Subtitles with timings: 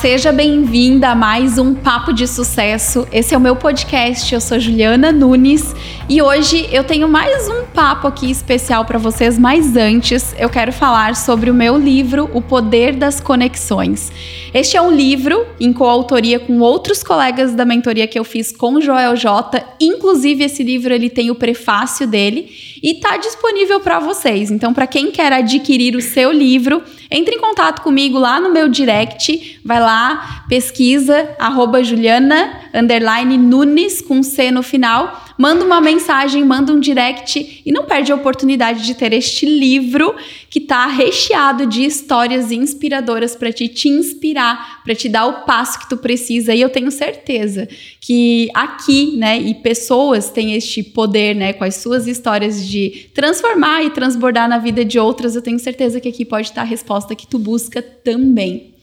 [0.00, 3.08] seja bem-vinda a mais um Papo de Sucesso.
[3.10, 5.74] Esse é o meu podcast, eu sou Juliana Nunes
[6.08, 10.72] e hoje eu tenho mais um papo aqui especial para vocês, mas antes eu quero
[10.72, 14.12] falar sobre o meu livro O Poder das Conexões.
[14.54, 18.80] Este é um livro em coautoria com outros colegas da mentoria que eu fiz com
[18.80, 19.64] Joel J.
[19.80, 22.48] Inclusive esse livro ele tem o prefácio dele
[22.82, 24.50] e está disponível para vocês.
[24.50, 28.68] Então, para quem quer adquirir o seu livro, entre em contato comigo lá no meu
[28.68, 36.44] direct, vai lá, pesquisa, arroba Juliana, underline Nunes, com C no final, manda uma mensagem,
[36.44, 40.16] manda um direct e não perde a oportunidade de ter este livro
[40.50, 45.78] que está recheado de histórias inspiradoras para te, te inspirar, para te dar o passo
[45.78, 46.52] que tu precisa.
[46.52, 47.68] E eu tenho certeza
[48.00, 53.84] que aqui, né, e pessoas têm este poder, né, com as suas histórias de transformar
[53.84, 55.36] e transbordar na vida de outras.
[55.36, 58.74] Eu tenho certeza que aqui pode estar a resposta que tu busca também.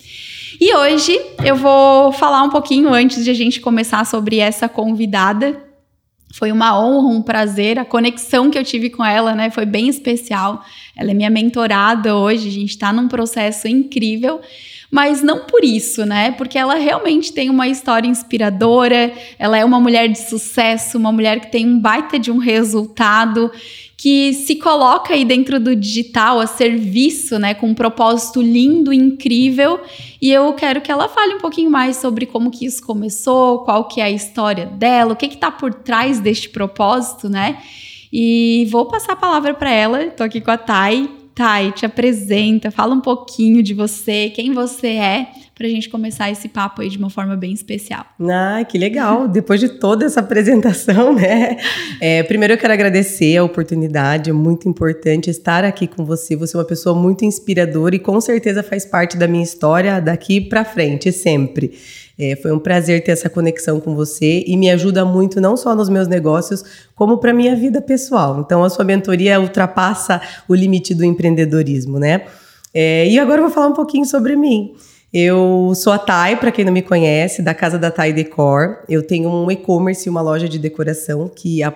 [0.59, 5.61] E hoje eu vou falar um pouquinho antes de a gente começar sobre essa convidada
[6.33, 7.79] foi uma honra, um prazer.
[7.79, 10.63] A conexão que eu tive com ela, né, foi bem especial.
[10.95, 12.47] Ela é minha mentorada hoje.
[12.47, 14.41] A gente está num processo incrível,
[14.91, 16.31] mas não por isso, né?
[16.31, 19.13] Porque ela realmente tem uma história inspiradora.
[19.39, 23.51] Ela é uma mulher de sucesso, uma mulher que tem um baita de um resultado
[23.97, 29.79] que se coloca aí dentro do digital a serviço, né, com um propósito lindo, incrível.
[30.21, 33.87] E eu quero que ela fale um pouquinho mais sobre como que isso começou, qual
[33.87, 37.57] que é a história dela, o que que tá por trás deste propósito, né?
[38.11, 40.05] E vou passar a palavra para ela.
[40.07, 41.24] Tô aqui com a Thay.
[41.35, 46.31] Thay, te apresenta, fala um pouquinho de você, quem você é para a gente começar
[46.31, 48.05] esse papo aí de uma forma bem especial.
[48.21, 49.27] Ah, que legal!
[49.27, 51.57] Depois de toda essa apresentação, né?
[51.99, 56.35] É, primeiro eu quero agradecer a oportunidade, é muito importante estar aqui com você.
[56.37, 60.39] Você é uma pessoa muito inspiradora e com certeza faz parte da minha história daqui
[60.39, 61.73] para frente, sempre.
[62.17, 65.75] É, foi um prazer ter essa conexão com você e me ajuda muito não só
[65.75, 66.63] nos meus negócios,
[66.95, 68.39] como para minha vida pessoal.
[68.39, 72.25] Então, a sua mentoria ultrapassa o limite do empreendedorismo, né?
[72.73, 74.73] É, e agora eu vou falar um pouquinho sobre mim.
[75.13, 78.79] Eu sou a Thay, para quem não me conhece, da Casa da Thay Decor.
[78.89, 81.73] Eu tenho um e-commerce e uma loja de decoração que a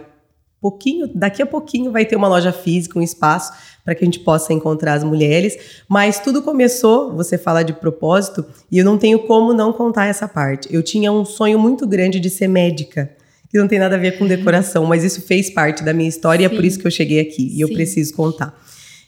[0.61, 3.53] pouquinho, daqui a pouquinho vai ter uma loja física, um espaço
[3.83, 5.57] para que a gente possa encontrar as mulheres.
[5.87, 10.27] Mas tudo começou, você fala de propósito, e eu não tenho como não contar essa
[10.27, 10.67] parte.
[10.73, 13.09] Eu tinha um sonho muito grande de ser médica,
[13.49, 16.47] que não tem nada a ver com decoração, mas isso fez parte da minha história
[16.47, 16.53] Sim.
[16.53, 17.61] e é por isso que eu cheguei aqui e Sim.
[17.61, 18.55] eu preciso contar.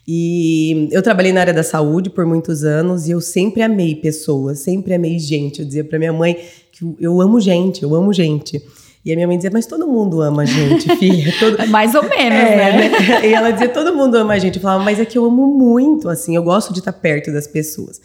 [0.06, 4.58] E eu trabalhei na área da saúde por muitos anos e eu sempre amei pessoas,
[4.58, 5.60] sempre amei gente.
[5.60, 6.36] Eu dizia para minha mãe
[6.72, 8.60] que eu amo gente, eu amo gente.
[9.04, 11.32] E a minha mãe dizia, mas todo mundo ama a gente, filha.
[11.38, 11.66] Todo...
[11.68, 12.90] Mais ou menos, é, né?
[13.26, 14.56] E ela dizia, todo mundo ama a gente.
[14.56, 17.46] Eu falava, mas é que eu amo muito, assim, eu gosto de estar perto das
[17.46, 18.00] pessoas.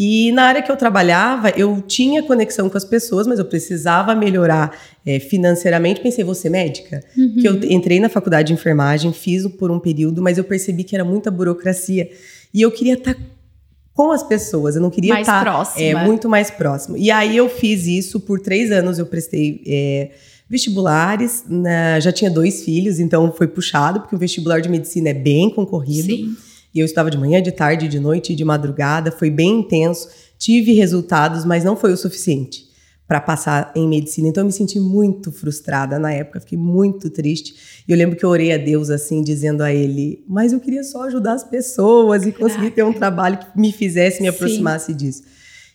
[0.00, 4.14] E na área que eu trabalhava, eu tinha conexão com as pessoas, mas eu precisava
[4.14, 4.70] melhorar
[5.04, 6.00] é, financeiramente.
[6.00, 7.02] Pensei, ser médica?
[7.16, 7.34] Uhum.
[7.40, 10.94] Que eu entrei na faculdade de enfermagem, fiz por um período, mas eu percebi que
[10.94, 12.08] era muita burocracia.
[12.54, 13.16] E eu queria estar
[13.92, 15.84] com as pessoas, eu não queria mais estar tá, próxima.
[15.84, 16.96] É, muito mais próximo.
[16.96, 19.60] E aí eu fiz isso por três anos, eu prestei.
[19.66, 20.10] É,
[20.48, 25.14] vestibulares, na, já tinha dois filhos, então foi puxado, porque o vestibular de medicina é
[25.14, 26.08] bem concorrido.
[26.08, 26.36] Sim.
[26.74, 30.08] E eu estava de manhã, de tarde, de noite, de madrugada, foi bem intenso.
[30.38, 32.68] Tive resultados, mas não foi o suficiente
[33.06, 34.28] para passar em medicina.
[34.28, 37.82] Então eu me senti muito frustrada na época, fiquei muito triste.
[37.88, 40.84] E eu lembro que eu orei a Deus assim, dizendo a ele: "Mas eu queria
[40.84, 44.98] só ajudar as pessoas e conseguir ter um trabalho que me fizesse me aproximasse Sim.
[44.98, 45.22] disso".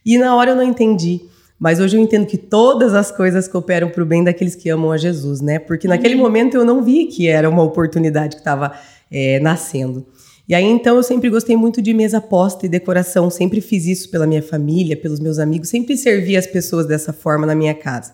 [0.05, 1.21] E na hora eu não entendi.
[1.63, 4.91] Mas hoje eu entendo que todas as coisas cooperam para o bem daqueles que amam
[4.91, 5.59] a Jesus, né?
[5.59, 8.73] Porque naquele momento eu não vi que era uma oportunidade que estava
[9.09, 10.05] é, nascendo.
[10.45, 14.11] E aí então eu sempre gostei muito de mesa posta e decoração, sempre fiz isso
[14.11, 18.11] pela minha família, pelos meus amigos, sempre servi as pessoas dessa forma na minha casa.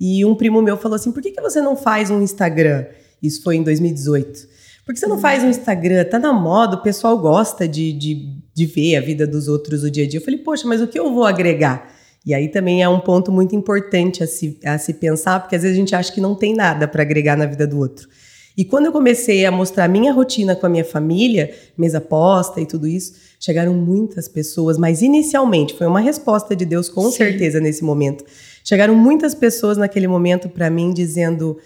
[0.00, 2.86] E um primo meu falou assim: por que, que você não faz um Instagram?
[3.22, 4.48] Isso foi em 2018.
[4.86, 6.06] Por que você não faz um Instagram?
[6.06, 9.90] Tá na moda, o pessoal gosta de, de, de ver a vida dos outros o
[9.90, 10.20] dia a dia.
[10.20, 11.97] Eu falei, poxa, mas o que eu vou agregar?
[12.28, 15.62] E aí também é um ponto muito importante a se, a se pensar, porque às
[15.62, 18.06] vezes a gente acha que não tem nada para agregar na vida do outro.
[18.54, 22.66] E quando eu comecei a mostrar minha rotina com a minha família, mesa posta e
[22.66, 27.16] tudo isso, chegaram muitas pessoas, mas inicialmente foi uma resposta de Deus com Sim.
[27.16, 28.22] certeza nesse momento.
[28.62, 31.56] Chegaram muitas pessoas naquele momento para mim dizendo: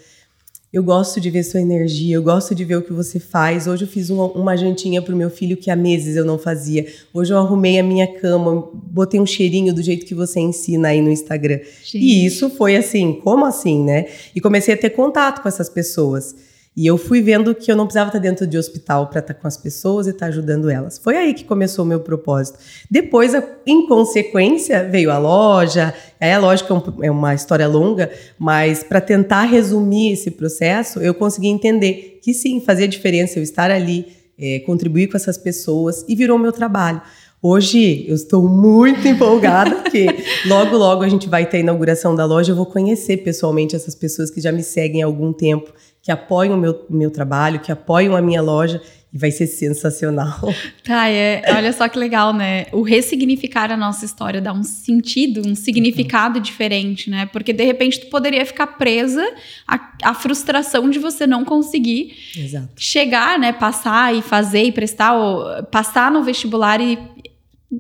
[0.73, 3.67] eu gosto de ver sua energia, eu gosto de ver o que você faz.
[3.67, 6.87] Hoje eu fiz uma, uma jantinha pro meu filho que há meses eu não fazia.
[7.13, 11.03] Hoje eu arrumei a minha cama, botei um cheirinho do jeito que você ensina aí
[11.03, 11.61] no Instagram.
[11.85, 11.99] Gente.
[11.99, 14.07] E isso foi assim, como assim, né?
[14.35, 16.35] E comecei a ter contato com essas pessoas.
[16.75, 19.47] E eu fui vendo que eu não precisava estar dentro de hospital para estar com
[19.47, 20.97] as pessoas e estar ajudando elas.
[20.97, 22.59] Foi aí que começou o meu propósito.
[22.91, 23.35] Depois,
[23.67, 25.93] em consequência, veio a loja.
[26.19, 31.13] É lógico que é, é uma história longa, mas para tentar resumir esse processo, eu
[31.13, 34.07] consegui entender que sim, fazia diferença eu estar ali,
[34.39, 37.03] é, contribuir com essas pessoas e virou meu trabalho.
[37.45, 40.07] Hoje eu estou muito empolgada, porque
[40.47, 42.53] logo, logo a gente vai ter a inauguração da loja.
[42.53, 46.55] Eu vou conhecer pessoalmente essas pessoas que já me seguem há algum tempo, que apoiam
[46.55, 48.83] o meu, meu trabalho, que apoiam a minha loja
[49.13, 50.41] e vai ser sensacional.
[50.83, 52.67] Tá, é, olha só que legal, né?
[52.73, 56.43] O ressignificar a nossa história dá um sentido, um significado uhum.
[56.43, 57.27] diferente, né?
[57.27, 59.25] Porque de repente tu poderia ficar presa
[59.67, 62.69] à, à frustração de você não conseguir Exato.
[62.77, 63.53] chegar, né?
[63.53, 66.99] Passar e fazer e prestar, ou, passar no vestibular e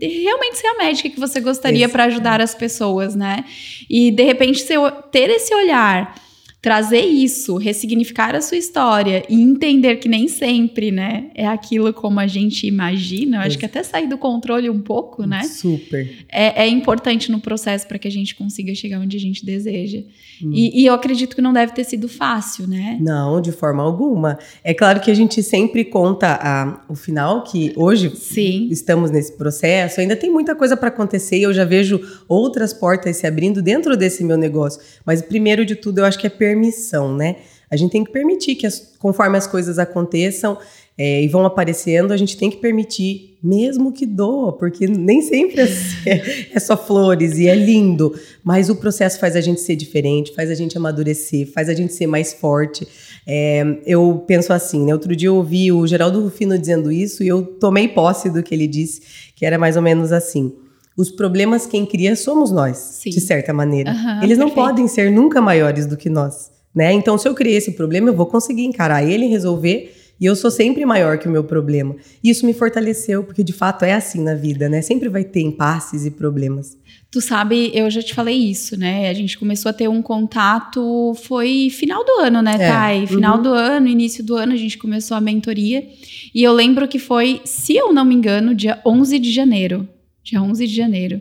[0.01, 3.45] realmente ser a médica que você gostaria para ajudar as pessoas, né?
[3.91, 4.65] E de repente
[5.11, 6.15] ter esse olhar
[6.63, 12.21] trazer isso, ressignificar a sua história e entender que nem sempre, né, é aquilo como
[12.21, 13.39] a gente imagina.
[13.39, 15.43] Eu acho que até sair do controle um pouco, né?
[15.43, 16.09] Super.
[16.31, 20.05] É, é importante no processo para que a gente consiga chegar onde a gente deseja.
[20.41, 20.53] Hum.
[20.53, 22.97] E, e, eu acredito que não deve ter sido fácil, né?
[23.01, 24.39] Não, de forma alguma.
[24.63, 28.69] É claro que a gente sempre conta a, o final, que hoje Sim.
[28.71, 33.17] estamos nesse processo, ainda tem muita coisa para acontecer e eu já vejo outras portas
[33.17, 34.81] se abrindo dentro desse meu negócio.
[35.05, 37.37] Mas primeiro de tudo, eu acho que é permissão, né?
[37.71, 40.59] A gente tem que permitir que, as, conforme as coisas aconteçam
[40.97, 45.63] é, e vão aparecendo, a gente tem que permitir, mesmo que doa, porque nem sempre
[45.63, 48.15] é, é, só flores e é lindo,
[48.45, 51.95] mas o processo faz a gente ser diferente, faz a gente amadurecer, faz a gente
[51.95, 52.87] ser mais forte.
[53.27, 54.93] É, eu penso assim, né?
[54.93, 58.55] Outro dia eu ouvi o Geraldo Rufino dizendo isso e eu tomei posse do que
[58.55, 59.01] ele disse,
[59.35, 60.53] que era mais ou menos assim.
[60.97, 63.11] Os problemas quem cria somos nós, Sim.
[63.11, 63.93] de certa maneira.
[63.93, 64.69] Uhum, Eles não perfeito.
[64.69, 66.93] podem ser nunca maiores do que nós, né?
[66.93, 70.53] Então, se eu criei esse problema, eu vou conseguir encarar ele, resolver e eu sou
[70.53, 71.97] sempre maior que o meu problema.
[72.23, 74.81] E isso me fortaleceu, porque de fato é assim na vida, né?
[74.81, 76.79] Sempre vai ter impasses e problemas.
[77.11, 79.09] Tu sabe, eu já te falei isso, né?
[79.09, 82.71] A gente começou a ter um contato, foi final do ano, né, é.
[82.71, 83.07] Thay?
[83.09, 83.43] Final uhum.
[83.43, 85.85] do ano, início do ano, a gente começou a mentoria.
[86.33, 89.89] E eu lembro que foi, se eu não me engano, dia 11 de janeiro
[90.23, 91.21] dia 11 de janeiro.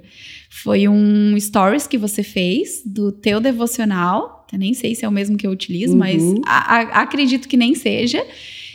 [0.50, 4.46] Foi um stories que você fez do teu devocional.
[4.52, 6.00] Eu nem sei se é o mesmo que eu utilizo, uhum.
[6.00, 8.26] mas a, a, acredito que nem seja.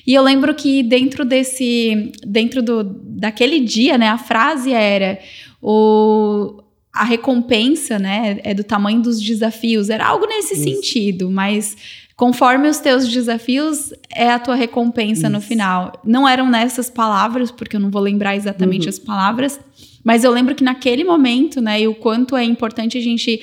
[0.06, 5.18] E eu lembro que dentro desse, dentro do, daquele dia, né, a frase era
[5.60, 6.62] o,
[6.92, 9.90] a recompensa, né, é do tamanho dos desafios.
[9.90, 10.62] Era algo nesse Isso.
[10.62, 11.76] sentido, mas
[12.16, 15.30] conforme os teus desafios é a tua recompensa Isso.
[15.30, 15.92] no final.
[16.04, 18.90] Não eram nessas palavras, porque eu não vou lembrar exatamente uhum.
[18.90, 19.60] as palavras,
[20.06, 23.42] mas eu lembro que naquele momento, né, e o quanto é importante a gente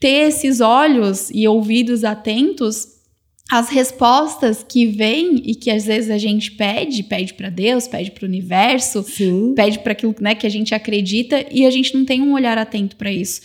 [0.00, 2.97] ter esses olhos e ouvidos atentos
[3.50, 8.10] as respostas que vêm e que às vezes a gente pede, pede para Deus, pede
[8.10, 9.54] para o universo, Sim.
[9.56, 12.58] pede para aquilo né, que a gente acredita e a gente não tem um olhar
[12.58, 13.40] atento para isso.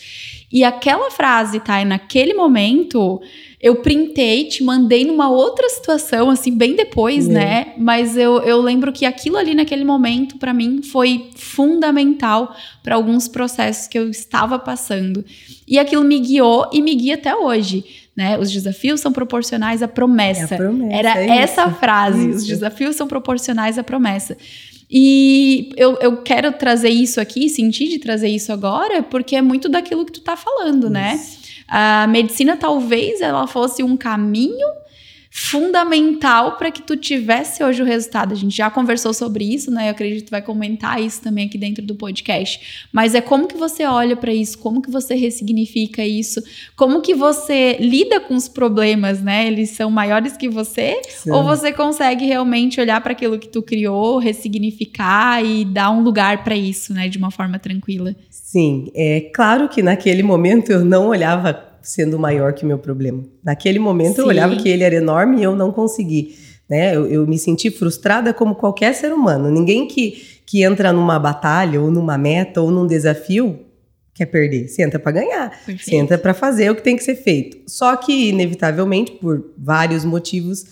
[0.51, 3.21] E aquela frase, tá, naquele momento,
[3.59, 7.31] eu printei, te mandei numa outra situação, assim, bem depois, é.
[7.31, 7.73] né?
[7.77, 13.27] Mas eu, eu lembro que aquilo ali naquele momento, para mim, foi fundamental para alguns
[13.27, 15.25] processos que eu estava passando.
[15.67, 17.83] E aquilo me guiou e me guia até hoje.
[18.15, 18.37] Né?
[18.37, 20.53] Os desafios são proporcionais à promessa.
[20.53, 22.37] É promessa Era é essa frase: isso.
[22.37, 24.37] os desafios são proporcionais à promessa.
[24.89, 29.67] E eu, eu quero trazer isso aqui, sentir de trazer isso agora, porque é muito
[29.67, 31.15] daquilo que tu tá falando, né?
[31.15, 31.37] isso.
[31.37, 31.43] né?
[31.67, 34.67] A medicina talvez ela fosse um caminho
[35.35, 38.33] fundamental para que tu tivesse hoje o resultado.
[38.33, 39.87] A gente já conversou sobre isso, né?
[39.87, 42.87] Eu acredito que vai comentar isso também aqui dentro do podcast.
[42.93, 46.39] Mas é como que você olha para isso, como que você ressignifica isso,
[46.75, 49.47] como que você lida com os problemas, né?
[49.47, 51.31] Eles são maiores que você Sim.
[51.31, 56.43] ou você consegue realmente olhar para aquilo que tu criou, ressignificar e dar um lugar
[56.43, 58.15] para isso, né, de uma forma tranquila.
[58.29, 63.23] Sim, é claro que naquele momento eu não olhava sendo maior que o meu problema.
[63.43, 64.21] Naquele momento Sim.
[64.21, 66.35] eu olhava que ele era enorme e eu não consegui.
[66.69, 66.95] Né?
[66.95, 69.51] Eu, eu, me senti frustrada como qualquer ser humano.
[69.51, 73.59] Ninguém que, que entra numa batalha ou numa meta ou num desafio
[74.13, 74.67] quer perder.
[74.67, 75.49] Você entra para ganhar.
[75.49, 75.83] Perfeito.
[75.83, 77.57] Você entra para fazer o que tem que ser feito.
[77.67, 80.65] Só que, inevitavelmente, por vários motivos,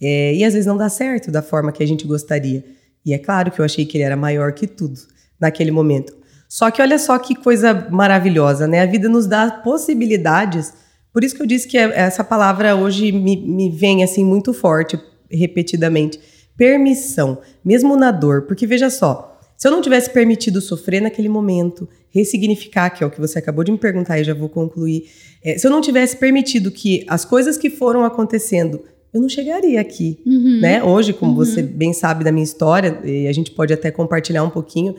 [0.00, 2.64] é, e às vezes não dá certo da forma que a gente gostaria.
[3.04, 4.98] E é claro que eu achei que ele era maior que tudo
[5.38, 6.16] naquele momento.
[6.48, 8.80] Só que olha só que coisa maravilhosa, né?
[8.80, 10.72] A vida nos dá possibilidades.
[11.12, 14.52] Por isso que eu disse que é, essa palavra hoje me, me vem assim muito
[14.52, 14.98] forte,
[15.30, 16.20] repetidamente.
[16.56, 18.42] Permissão, mesmo na dor.
[18.42, 23.10] Porque veja só, se eu não tivesse permitido sofrer naquele momento, ressignificar, que é o
[23.10, 25.10] que você acabou de me perguntar e já vou concluir.
[25.44, 28.80] É, se eu não tivesse permitido que as coisas que foram acontecendo
[29.16, 30.60] eu não chegaria aqui, uhum.
[30.60, 30.82] né?
[30.84, 31.36] Hoje, como uhum.
[31.38, 34.94] você bem sabe da minha história, e a gente pode até compartilhar um pouquinho,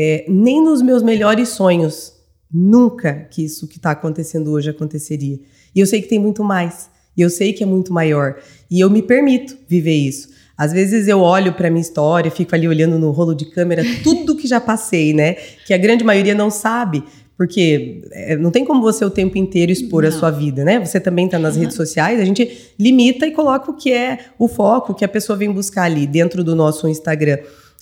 [0.00, 2.12] é, nem nos meus melhores sonhos,
[2.48, 5.40] nunca que isso que está acontecendo hoje aconteceria.
[5.74, 8.36] E eu sei que tem muito mais, e eu sei que é muito maior,
[8.70, 10.28] e eu me permito viver isso.
[10.56, 14.36] Às vezes eu olho para minha história, fico ali olhando no rolo de câmera tudo
[14.36, 15.34] que já passei, né?
[15.66, 17.02] Que a grande maioria não sabe,
[17.36, 20.10] porque é, não tem como você o tempo inteiro expor não.
[20.10, 20.78] a sua vida, né?
[20.78, 21.62] Você também está nas uhum.
[21.62, 25.36] redes sociais, a gente limita e coloca o que é o foco, que a pessoa
[25.36, 27.38] vem buscar ali dentro do nosso Instagram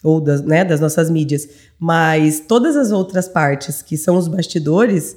[0.07, 1.49] ou das, né, das nossas mídias.
[1.79, 5.17] Mas todas as outras partes que são os bastidores,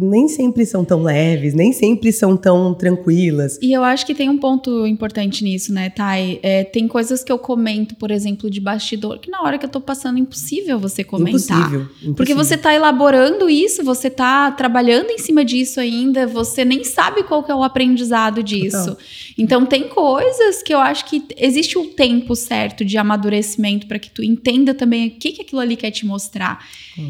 [0.00, 3.58] nem sempre são tão leves, nem sempre são tão tranquilas.
[3.60, 6.38] E eu acho que tem um ponto importante nisso, né, Thay?
[6.40, 9.68] É, tem coisas que eu comento, por exemplo, de bastidor, que na hora que eu
[9.68, 11.58] tô passando, é impossível você comentar.
[11.58, 11.80] Impossível.
[11.80, 12.14] impossível.
[12.14, 17.24] Porque você tá elaborando isso, você tá trabalhando em cima disso ainda, você nem sabe
[17.24, 18.96] qual que é o aprendizado disso.
[19.36, 24.10] Então, tem coisas que eu acho que existe um tempo certo de amadurecimento para que
[24.10, 26.64] tu entenda também o que, que aquilo ali quer te mostrar.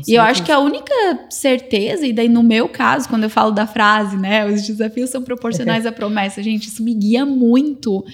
[0.06, 0.92] E eu acho que a única
[1.30, 5.22] certeza, e daí no meu caso, quando eu falo da frase, né, os desafios são
[5.22, 8.04] proporcionais à promessa, gente, isso me guia muito.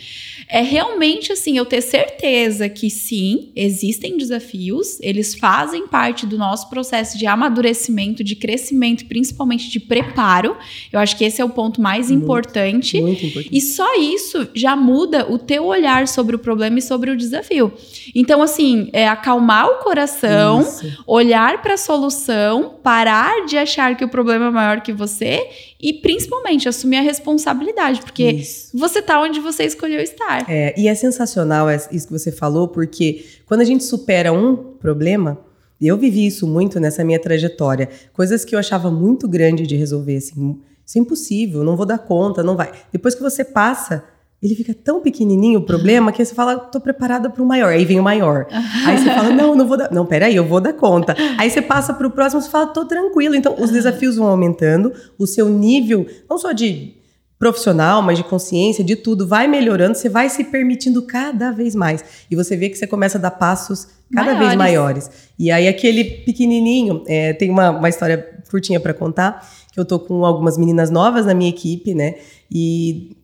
[0.48, 6.68] É realmente assim, eu ter certeza que sim, existem desafios, eles fazem parte do nosso
[6.68, 10.56] processo de amadurecimento, de crescimento, principalmente de preparo.
[10.92, 13.00] Eu acho que esse é o ponto mais muito, importante.
[13.00, 13.48] Muito importante.
[13.52, 17.72] E só isso já muda o teu olhar sobre o problema e sobre o desafio.
[18.14, 21.02] Então, assim, é acalmar o coração, isso.
[21.06, 25.48] olhar para a solução, parar de achar que o problema é maior que você
[25.80, 28.76] e principalmente assumir a responsabilidade, porque isso.
[28.78, 30.48] você tá onde você escolheu estar.
[30.48, 35.40] É, e é sensacional isso que você falou, porque quando a gente supera um problema,
[35.80, 40.16] eu vivi isso muito nessa minha trajetória, coisas que eu achava muito grande de resolver,
[40.16, 42.72] assim, isso é impossível, não vou dar conta, não vai.
[42.92, 44.04] Depois que você passa
[44.44, 47.72] ele fica tão pequenininho o problema que você fala, tô preparada para o maior.
[47.72, 48.46] Aí vem o maior.
[48.84, 49.90] Aí você fala, não, não vou dar.
[49.90, 51.16] Não, peraí, eu vou dar conta.
[51.38, 53.34] Aí você passa para o próximo e fala, tô tranquilo.
[53.34, 56.92] Então, os desafios vão aumentando, o seu nível, não só de
[57.38, 62.04] profissional, mas de consciência, de tudo, vai melhorando, você vai se permitindo cada vez mais.
[62.30, 64.46] E você vê que você começa a dar passos cada maiores.
[64.46, 65.10] vez maiores.
[65.38, 69.98] E aí, aquele pequenininho, é, tem uma, uma história curtinha para contar, que eu tô
[69.98, 72.16] com algumas meninas novas na minha equipe, né?
[72.52, 73.16] E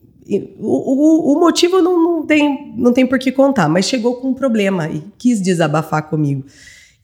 [0.58, 4.28] o, o, o, motivo não, não, tem, não tem por que contar, mas chegou com
[4.28, 6.44] um problema e quis desabafar comigo.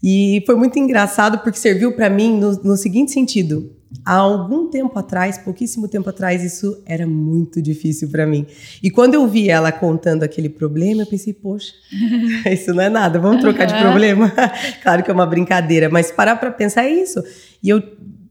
[0.02, 3.73] E foi muito engraçado porque serviu para mim no, no, seguinte sentido.
[4.04, 8.47] Há algum tempo atrás, pouquíssimo tempo atrás, isso era muito difícil para mim.
[8.83, 11.73] E quando eu vi ela contando aquele problema, eu pensei, poxa,
[12.52, 14.33] isso não é nada, vamos trocar de problema.
[14.83, 17.23] claro que é uma brincadeira, mas parar para pensar é isso.
[17.62, 17.83] E eu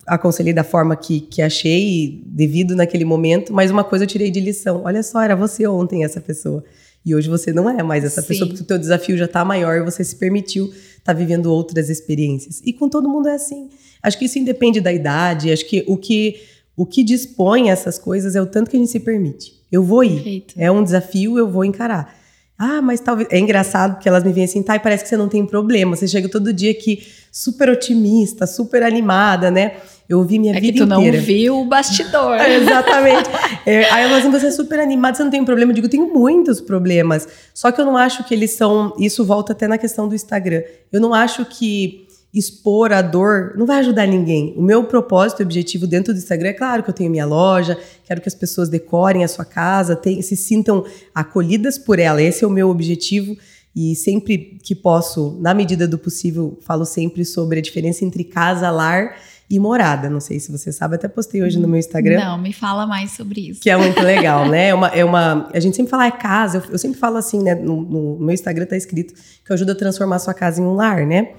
[0.06, 4.40] aconselhei da forma que, que achei devido naquele momento, mas uma coisa eu tirei de
[4.40, 4.84] lição.
[4.86, 6.64] Olha só, era você ontem essa pessoa.
[7.06, 8.28] E hoje você não é mais essa Sim.
[8.28, 11.48] pessoa, porque o teu desafio já está maior e você se permitiu estar tá vivendo
[11.48, 12.62] outras experiências.
[12.66, 13.70] E com todo mundo é assim.
[14.02, 16.42] Acho que isso independe da idade, acho que o que
[16.78, 19.54] o que dispõe essas coisas é o tanto que a gente se permite.
[19.72, 20.16] Eu vou ir.
[20.16, 20.56] Perfeito.
[20.58, 22.14] É um desafio, eu vou encarar.
[22.58, 23.28] Ah, mas talvez.
[23.32, 25.96] É engraçado porque elas me veem assim, tá, e parece que você não tem problema.
[25.96, 29.78] Você chega todo dia aqui super otimista, super animada, né?
[30.08, 30.94] Eu ouvi minha é vida inteira.
[30.94, 32.36] É que tu não viu o bastidor.
[32.40, 33.30] é, exatamente.
[33.66, 35.72] É, aí elas assim, você é super animada, você não tem problema.
[35.72, 37.28] Eu digo, tenho muitos problemas.
[37.54, 38.94] Só que eu não acho que eles são.
[39.00, 40.62] Isso volta até na questão do Instagram.
[40.92, 44.54] Eu não acho que expor a dor não vai ajudar ninguém.
[44.58, 47.80] O meu propósito e objetivo dentro do Instagram é claro que eu tenho minha loja,
[48.04, 52.22] quero que as pessoas decorem a sua casa, tem, se sintam acolhidas por ela.
[52.22, 53.38] Esse é o meu objetivo.
[53.74, 58.70] E sempre que posso, na medida do possível, falo sempre sobre a diferença entre casa,
[58.70, 59.16] lar
[59.50, 60.10] e morada.
[60.10, 62.20] Não sei se você sabe, até postei hoje no meu Instagram.
[62.20, 63.62] Não, me fala mais sobre isso.
[63.62, 64.70] Que é muito legal, né?
[64.70, 67.42] É uma, é uma, a gente sempre fala é casa, eu, eu sempre falo assim,
[67.42, 67.56] né?
[67.56, 70.74] No, no, meu Instagram tá escrito que ajuda a transformar a sua casa em um
[70.74, 71.34] lar, né?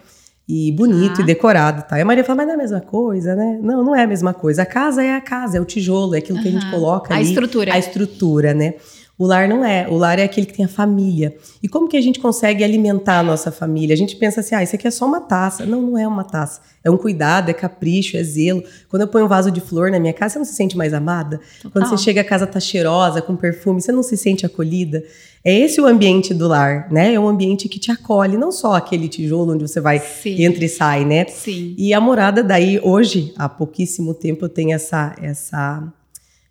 [0.49, 1.23] E bonito ah.
[1.23, 1.99] e decorado, tá?
[1.99, 3.59] E a Maria fala, mas não é a mesma coisa, né?
[3.61, 4.63] Não, não é a mesma coisa.
[4.63, 6.43] A casa é a casa, é o tijolo, é aquilo uhum.
[6.45, 7.27] que a gente coloca a ali.
[7.27, 7.75] A estrutura.
[7.75, 8.75] A estrutura, né?
[9.19, 9.89] O lar não é.
[9.89, 11.35] O lar é aquele que tem a família.
[11.63, 13.95] E como que a gente consegue alimentar a nossa família?
[13.95, 15.65] A gente pensa assim, ah, isso aqui é só uma taça.
[15.65, 16.61] Não, não é uma taça.
[16.85, 18.63] É um cuidado, é capricho, é zelo.
[18.91, 20.93] Quando eu ponho um vaso de flor na minha casa, você não se sente mais
[20.93, 21.41] amada?
[21.63, 21.73] Total.
[21.73, 25.03] Quando você chega a casa tá cheirosa, com perfume, você não se sente acolhida?
[25.43, 27.15] É esse o ambiente do lar, né?
[27.15, 30.43] É um ambiente que te acolhe, não só aquele tijolo onde você vai, Sim.
[30.43, 31.25] entra e sai, né?
[31.27, 31.75] Sim.
[31.79, 35.93] E a morada daí, hoje, há pouquíssimo tempo, eu tenho essa, essa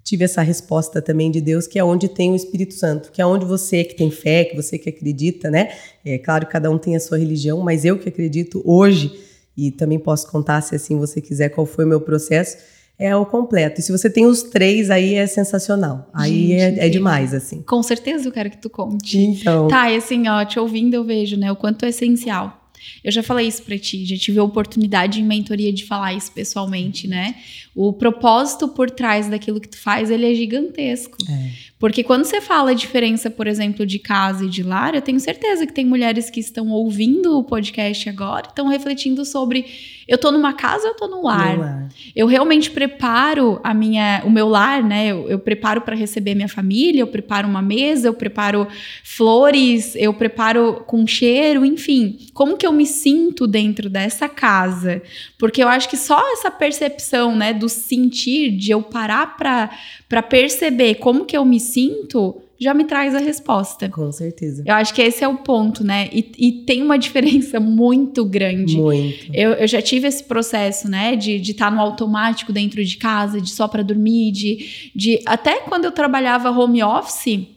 [0.06, 3.26] tive essa resposta também de Deus, que é onde tem o Espírito Santo, que é
[3.26, 5.72] onde você que tem fé, que você que acredita, né?
[6.06, 9.12] É claro que cada um tem a sua religião, mas eu que acredito hoje,
[9.58, 12.56] e também posso contar se assim você quiser qual foi o meu processo,
[13.00, 13.82] é o completo.
[13.82, 16.08] E se você tem os três, aí é sensacional.
[16.14, 17.64] Aí Gente, é, é, demais, assim.
[17.64, 19.18] Com certeza eu quero que tu conte.
[19.18, 19.68] Então.
[19.68, 22.62] Tá, e assim, ó, te ouvindo eu vejo, né, o quanto é essencial.
[23.04, 26.32] Eu já falei isso para ti, já tive a oportunidade em mentoria de falar isso
[26.32, 27.36] pessoalmente, né?
[27.76, 31.18] O propósito por trás daquilo que tu faz, ele é gigantesco.
[31.30, 31.50] É.
[31.78, 35.20] Porque quando você fala a diferença, por exemplo, de casa e de lar, eu tenho
[35.20, 39.66] certeza que tem mulheres que estão ouvindo o podcast agora, estão refletindo sobre
[40.08, 41.58] eu tô numa casa ou eu tô no lar?
[41.58, 41.90] lar.
[42.16, 45.08] Eu realmente preparo a minha, o meu lar, né?
[45.08, 48.68] Eu, eu preparo para receber minha família, eu preparo uma mesa, eu preparo
[49.04, 52.20] flores, eu preparo com cheiro, enfim.
[52.34, 55.02] Como que eu me sinto dentro dessa casa?
[55.40, 60.96] Porque eu acho que só essa percepção, né, do sentir, de eu parar para perceber
[60.96, 63.90] como que eu me sinto, já me traz a resposta.
[63.90, 64.64] Com certeza.
[64.66, 66.10] Eu acho que esse é o ponto, né?
[66.12, 68.78] E, e tem uma diferença muito grande.
[68.78, 69.34] Muito.
[69.34, 71.16] Eu, eu já tive esse processo, né?
[71.16, 75.22] De estar tá no automático dentro de casa, de só para dormir, de, de.
[75.26, 77.48] Até quando eu trabalhava home office.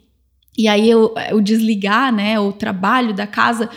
[0.56, 3.70] E aí eu, o desligar, né, o trabalho da casa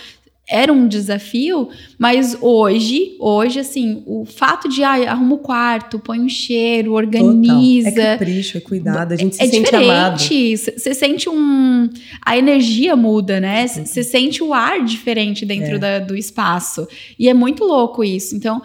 [0.51, 6.19] era um desafio, mas hoje, hoje, assim, o fato de ah, arruma o quarto, põe
[6.19, 7.89] um cheiro, organiza.
[7.89, 8.03] Total.
[8.03, 9.89] É capricho, é cuidado, a gente se é sente diferente.
[9.89, 10.19] amado.
[10.19, 11.89] Você sente um.
[12.25, 13.65] A energia muda, né?
[13.65, 15.79] Você sente o ar diferente dentro é.
[15.79, 16.85] da, do espaço.
[17.17, 18.35] E é muito louco isso.
[18.35, 18.61] Então,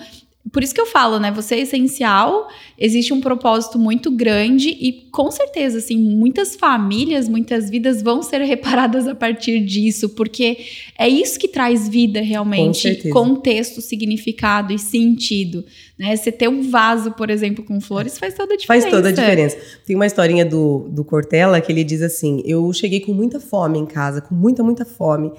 [0.52, 1.32] por isso que eu falo, né?
[1.32, 2.48] Você é essencial,
[2.78, 8.40] existe um propósito muito grande e com certeza, assim, muitas famílias, muitas vidas vão ser
[8.42, 10.58] reparadas a partir disso, porque
[10.98, 15.64] é isso que traz vida realmente, contexto, significado e sentido,
[15.98, 16.14] né?
[16.14, 18.88] Você ter um vaso, por exemplo, com flores faz toda a diferença.
[18.88, 19.56] Faz toda a diferença.
[19.84, 23.78] Tem uma historinha do, do Cortella que ele diz assim: eu cheguei com muita fome
[23.78, 25.32] em casa, com muita, muita fome.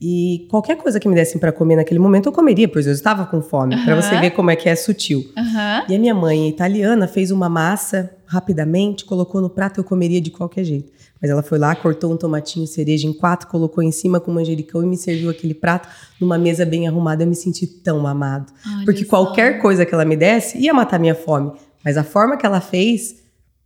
[0.00, 3.26] E qualquer coisa que me dessem para comer naquele momento eu comeria, pois eu estava
[3.26, 3.84] com fome, uhum.
[3.84, 5.18] para você ver como é que é sutil.
[5.36, 5.84] Uhum.
[5.88, 10.30] E a minha mãe, italiana, fez uma massa rapidamente, colocou no prato, eu comeria de
[10.30, 10.92] qualquer jeito.
[11.20, 14.84] Mas ela foi lá, cortou um tomatinho cereja em quatro, colocou em cima com manjericão
[14.84, 15.88] e me serviu aquele prato
[16.20, 17.24] numa mesa bem arrumada.
[17.24, 18.52] Eu me senti tão amado.
[18.64, 19.10] Olha porque só.
[19.10, 21.50] qualquer coisa que ela me desse ia matar minha fome.
[21.84, 23.16] Mas a forma que ela fez,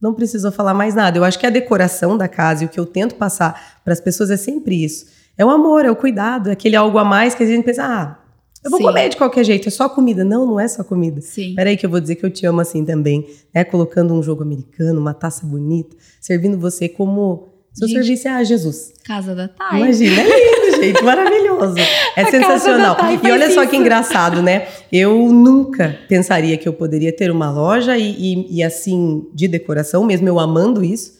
[0.00, 1.18] não precisou falar mais nada.
[1.18, 4.00] Eu acho que a decoração da casa e o que eu tento passar para as
[4.00, 7.34] pessoas é sempre isso é o amor, é o cuidado, é aquele algo a mais
[7.34, 8.18] que a gente pensa, ah,
[8.64, 8.86] eu vou Sim.
[8.86, 10.24] comer de qualquer jeito, é só comida.
[10.24, 11.20] Não, não é só comida.
[11.20, 11.54] Sim.
[11.56, 13.64] Peraí que eu vou dizer que eu te amo assim também, né?
[13.64, 18.92] Colocando um jogo americano, uma taça bonita, servindo você como se eu servisse a Jesus.
[19.02, 19.80] Casa da Thay.
[19.80, 21.74] Imagina, é lindo, gente, maravilhoso.
[22.14, 22.96] É a sensacional.
[23.22, 24.68] E olha só que engraçado, né?
[24.92, 30.04] Eu nunca pensaria que eu poderia ter uma loja e, e, e assim, de decoração,
[30.04, 31.14] mesmo eu amando isso,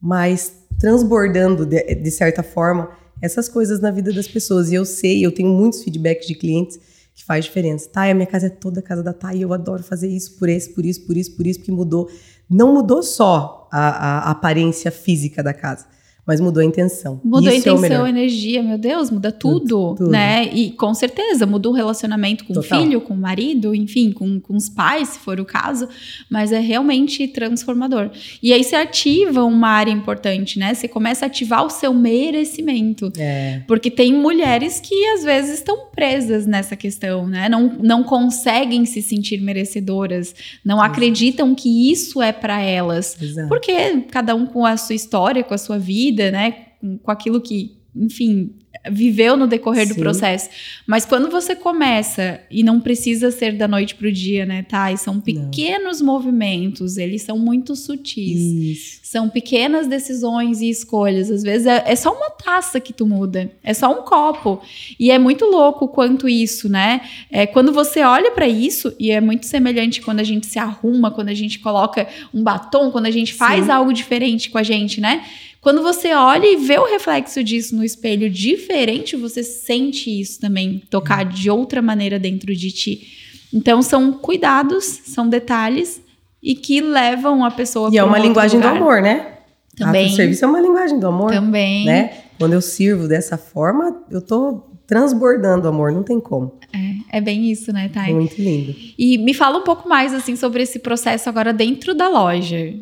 [0.00, 2.88] mas transbordando de, de certa forma
[3.20, 4.70] essas coisas na vida das pessoas.
[4.70, 6.78] E eu sei, eu tenho muitos feedbacks de clientes
[7.14, 7.88] que faz diferença.
[7.88, 10.48] Tá, a minha casa é toda a casa da Thay, eu adoro fazer isso por
[10.48, 12.10] esse, por isso, por isso, por isso, porque mudou.
[12.48, 15.86] Não mudou só a, a aparência física da casa,
[16.26, 17.20] mas mudou a intenção.
[17.22, 20.44] Mudou Isso a é intenção, é a energia, meu Deus, muda tudo, tudo, tudo, né?
[20.52, 22.78] E com certeza mudou o relacionamento com Total.
[22.78, 25.88] o filho, com o marido, enfim, com, com os pais, se for o caso,
[26.28, 28.10] mas é realmente transformador.
[28.42, 30.74] E aí você ativa uma área importante, né?
[30.74, 33.12] Você começa a ativar o seu merecimento.
[33.16, 33.62] É.
[33.68, 37.48] Porque tem mulheres que às vezes estão presas nessa questão, né?
[37.48, 40.34] Não, não conseguem se sentir merecedoras,
[40.64, 40.90] não Exato.
[40.90, 43.16] acreditam que isso é para elas.
[43.22, 43.48] Exato.
[43.48, 46.50] Porque cada um com a sua história, com a sua vida, vida, né?
[46.80, 48.54] Com, com aquilo que, enfim,
[48.90, 49.94] viveu no decorrer Sim.
[49.94, 50.48] do processo.
[50.86, 54.92] Mas quando você começa, e não precisa ser da noite para o dia, né, tá?
[54.92, 56.06] E são pequenos não.
[56.06, 58.40] movimentos, eles são muito sutis.
[58.40, 59.00] Isso.
[59.02, 61.30] São pequenas decisões e escolhas.
[61.30, 64.60] Às vezes é, é, só uma taça que tu muda, é só um copo.
[64.98, 67.00] E é muito louco quanto isso, né?
[67.30, 71.10] É, quando você olha para isso, e é muito semelhante quando a gente se arruma,
[71.10, 73.70] quando a gente coloca um batom, quando a gente faz Sim.
[73.70, 75.24] algo diferente com a gente, né?
[75.66, 80.80] Quando você olha e vê o reflexo disso no espelho diferente, você sente isso também
[80.88, 83.08] tocar de outra maneira dentro de ti.
[83.52, 86.00] Então são cuidados, são detalhes
[86.40, 88.74] e que levam a pessoa E é uma linguagem lugar.
[88.74, 89.38] do amor, né?
[89.76, 90.06] Também.
[90.06, 91.32] O serviço é uma linguagem do amor.
[91.32, 91.84] Também.
[91.84, 92.16] Né?
[92.38, 96.60] Quando eu sirvo dessa forma, eu tô transbordando amor, não tem como.
[96.72, 98.14] É, é bem isso, né, Thay?
[98.14, 98.72] Muito lindo.
[98.96, 102.72] E me fala um pouco mais, assim, sobre esse processo agora dentro da loja.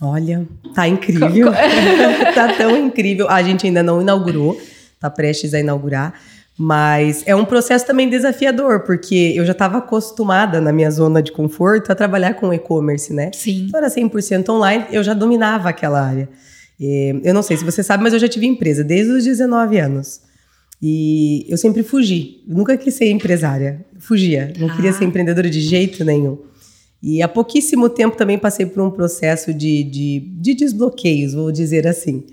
[0.00, 1.52] Olha, tá incrível.
[2.34, 3.28] tá tão incrível.
[3.28, 4.60] A gente ainda não inaugurou,
[4.98, 6.14] tá prestes a inaugurar.
[6.62, 11.32] Mas é um processo também desafiador, porque eu já estava acostumada na minha zona de
[11.32, 13.30] conforto a trabalhar com e-commerce, né?
[13.34, 13.64] Sim.
[13.66, 16.28] Então era 100% online, eu já dominava aquela área.
[17.22, 20.20] Eu não sei se você sabe, mas eu já tive empresa desde os 19 anos.
[20.82, 22.42] E eu sempre fugi.
[22.48, 23.84] Eu nunca quis ser empresária.
[23.98, 24.52] Fugia.
[24.58, 24.76] Não ah.
[24.76, 26.38] queria ser empreendedora de jeito nenhum.
[27.02, 31.86] E há pouquíssimo tempo também passei por um processo de, de, de desbloqueios, vou dizer
[31.86, 32.24] assim.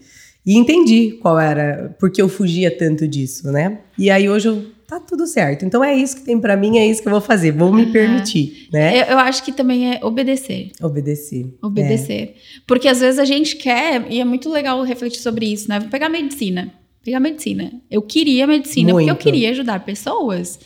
[0.45, 3.79] E entendi qual era, porque eu fugia tanto disso, né?
[3.97, 5.65] E aí hoje eu, tá tudo certo.
[5.65, 7.87] Então é isso que tem para mim, é isso que eu vou fazer, vou me
[7.91, 9.01] permitir, né?
[9.01, 10.71] Eu, eu, acho que também é obedecer.
[10.81, 11.53] Obedecer.
[11.61, 12.21] Obedecer.
[12.21, 12.33] É.
[12.65, 15.79] Porque às vezes a gente quer, e é muito legal refletir sobre isso, né?
[15.79, 16.73] Vou pegar medicina.
[17.03, 17.71] Pegar medicina.
[17.91, 19.07] Eu queria medicina muito.
[19.07, 20.59] porque eu queria ajudar pessoas.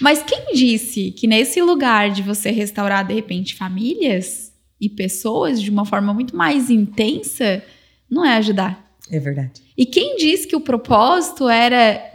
[0.00, 5.70] Mas quem disse que nesse lugar de você restaurar, de repente, famílias e pessoas de
[5.70, 7.62] uma forma muito mais intensa,
[8.08, 8.94] não é ajudar?
[9.10, 9.62] É verdade.
[9.76, 12.12] E quem disse que o propósito era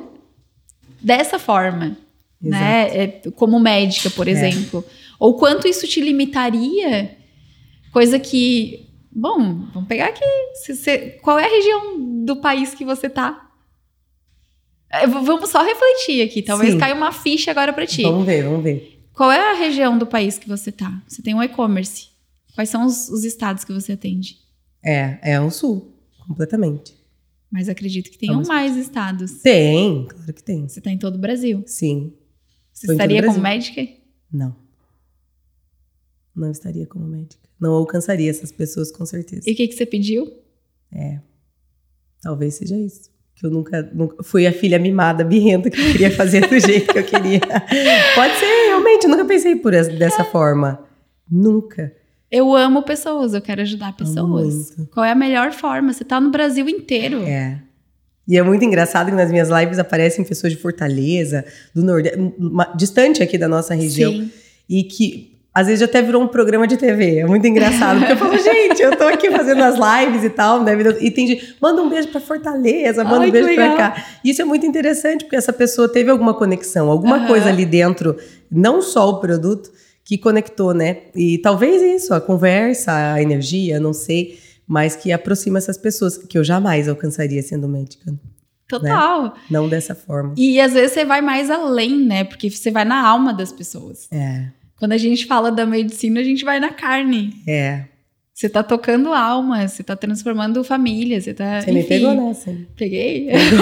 [1.02, 1.98] dessa forma?
[2.42, 3.04] Né?
[3.04, 4.32] É, como médica, por é.
[4.32, 4.84] exemplo.
[5.20, 7.18] Ou quanto isso te limitaria?
[7.92, 8.90] Coisa que.
[9.12, 10.26] Bom, vamos pegar aqui.
[11.22, 13.43] qual é a região do país que você tá?
[14.94, 16.44] É, vamos só refletir aqui.
[16.44, 16.78] Talvez Sim.
[16.78, 18.04] caia uma ficha agora para ti.
[18.04, 19.04] Vamos ver, vamos ver.
[19.12, 21.04] Qual é a região do país que você tá?
[21.08, 22.10] Você tem um e-commerce.
[22.54, 24.38] Quais são os, os, estados que você atende?
[24.84, 25.92] É, é o sul,
[26.28, 26.96] completamente.
[27.50, 29.42] Mas acredito que tenham mais estados.
[29.42, 30.68] Tem, claro que tem.
[30.68, 31.64] Você está em todo o Brasil?
[31.66, 32.14] Sim.
[32.72, 33.88] Você Tô estaria como médica?
[34.32, 34.56] Não.
[36.36, 37.50] Não estaria como médica.
[37.60, 39.50] Não alcançaria essas pessoas, com certeza.
[39.50, 40.32] E o que, que você pediu?
[40.92, 41.20] É.
[42.22, 43.13] Talvez seja isso
[43.44, 46.94] que eu nunca, nunca fui a filha mimada, birrenta, que eu queria fazer do jeito
[46.94, 47.42] que eu queria.
[48.16, 50.80] Pode ser, realmente, eu nunca pensei por essa, dessa forma.
[51.30, 51.92] Nunca.
[52.32, 54.74] Eu amo pessoas, eu quero ajudar pessoas.
[54.94, 55.92] Qual é a melhor forma?
[55.92, 57.22] Você tá no Brasil inteiro.
[57.24, 57.62] É.
[58.26, 61.44] E é muito engraçado que nas minhas lives aparecem pessoas de Fortaleza,
[61.76, 62.18] do Nordeste,
[62.78, 64.14] distante aqui da nossa região.
[64.14, 64.32] Sim.
[64.70, 67.18] E que às vezes até virou um programa de TV.
[67.20, 68.00] É muito engraçado.
[68.00, 70.74] Porque eu falo, gente, eu tô aqui fazendo as lives e tal, né?
[71.00, 74.06] E tem gente, manda um beijo pra Fortaleza, manda Ai, um beijo pra cá.
[74.24, 77.28] Isso é muito interessante, porque essa pessoa teve alguma conexão, alguma uhum.
[77.28, 78.18] coisa ali dentro,
[78.50, 79.72] não só o produto,
[80.04, 80.98] que conectou, né?
[81.16, 86.38] E talvez isso, a conversa, a energia, não sei, mas que aproxima essas pessoas, que
[86.38, 88.14] eu jamais alcançaria sendo médica.
[88.68, 89.24] Total.
[89.24, 89.32] Né?
[89.52, 90.34] Não dessa forma.
[90.36, 92.24] E às vezes você vai mais além, né?
[92.24, 94.08] Porque você vai na alma das pessoas.
[94.12, 94.48] É.
[94.78, 97.34] Quando a gente fala da medicina, a gente vai na carne.
[97.48, 97.86] É.
[98.34, 101.62] Você tá tocando alma, você tá transformando família, você tá.
[101.62, 102.56] Você enfim, me pegou nessa.
[102.76, 103.28] Peguei?
[103.28, 103.60] Pegou.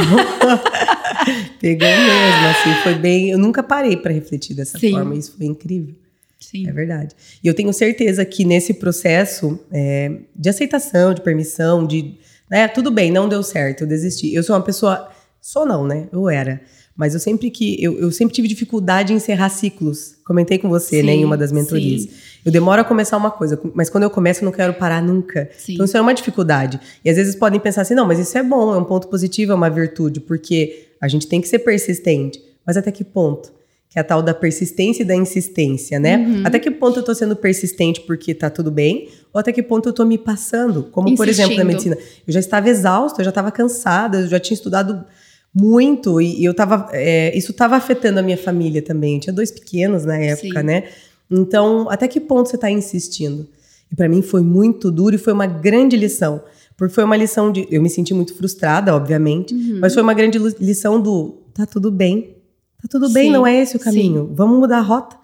[1.59, 3.29] pegou mesmo, assim, foi bem.
[3.31, 4.91] Eu nunca parei para refletir dessa Sim.
[4.91, 5.93] forma, isso foi incrível.
[6.39, 6.67] Sim.
[6.67, 7.13] É verdade.
[7.43, 12.17] E eu tenho certeza que nesse processo é, de aceitação, de permissão, de.
[12.49, 14.33] Né, tudo bem, não deu certo, eu desisti.
[14.33, 15.09] Eu sou uma pessoa.
[15.41, 16.07] Sou não, né?
[16.13, 16.61] Eu era
[16.95, 20.15] mas eu sempre que eu, eu sempre tive dificuldade em encerrar ciclos.
[20.25, 22.03] Comentei com você, sim, né, em uma das mentorias.
[22.03, 22.09] Sim.
[22.45, 25.49] Eu demoro a começar uma coisa, mas quando eu começo eu não quero parar nunca.
[25.57, 25.73] Sim.
[25.73, 26.79] Então isso é uma dificuldade.
[27.03, 29.51] E às vezes podem pensar assim, não, mas isso é bom, é um ponto positivo,
[29.51, 32.41] é uma virtude, porque a gente tem que ser persistente.
[32.65, 33.51] Mas até que ponto?
[33.89, 36.17] Que é a tal da persistência e da insistência, né?
[36.17, 36.43] Uhum.
[36.45, 39.09] Até que ponto eu tô sendo persistente porque tá tudo bem?
[39.33, 40.83] Ou até que ponto eu tô me passando?
[40.83, 41.17] Como, Insistindo.
[41.17, 41.97] por exemplo, na medicina.
[42.27, 45.03] Eu já estava exausta, eu já estava cansada, eu já tinha estudado
[45.53, 46.89] muito, e eu tava.
[46.93, 49.15] É, isso estava afetando a minha família também.
[49.15, 50.65] Eu tinha dois pequenos na época, Sim.
[50.65, 50.85] né?
[51.29, 53.47] Então, até que ponto você está insistindo?
[53.91, 56.41] E para mim foi muito duro e foi uma grande lição.
[56.77, 57.67] Porque foi uma lição de.
[57.69, 59.79] Eu me senti muito frustrada, obviamente, uhum.
[59.81, 62.37] mas foi uma grande lição do tá tudo bem.
[62.81, 64.27] Tá tudo bem, não é esse o caminho.
[64.27, 64.33] Sim.
[64.33, 65.20] Vamos mudar a rota.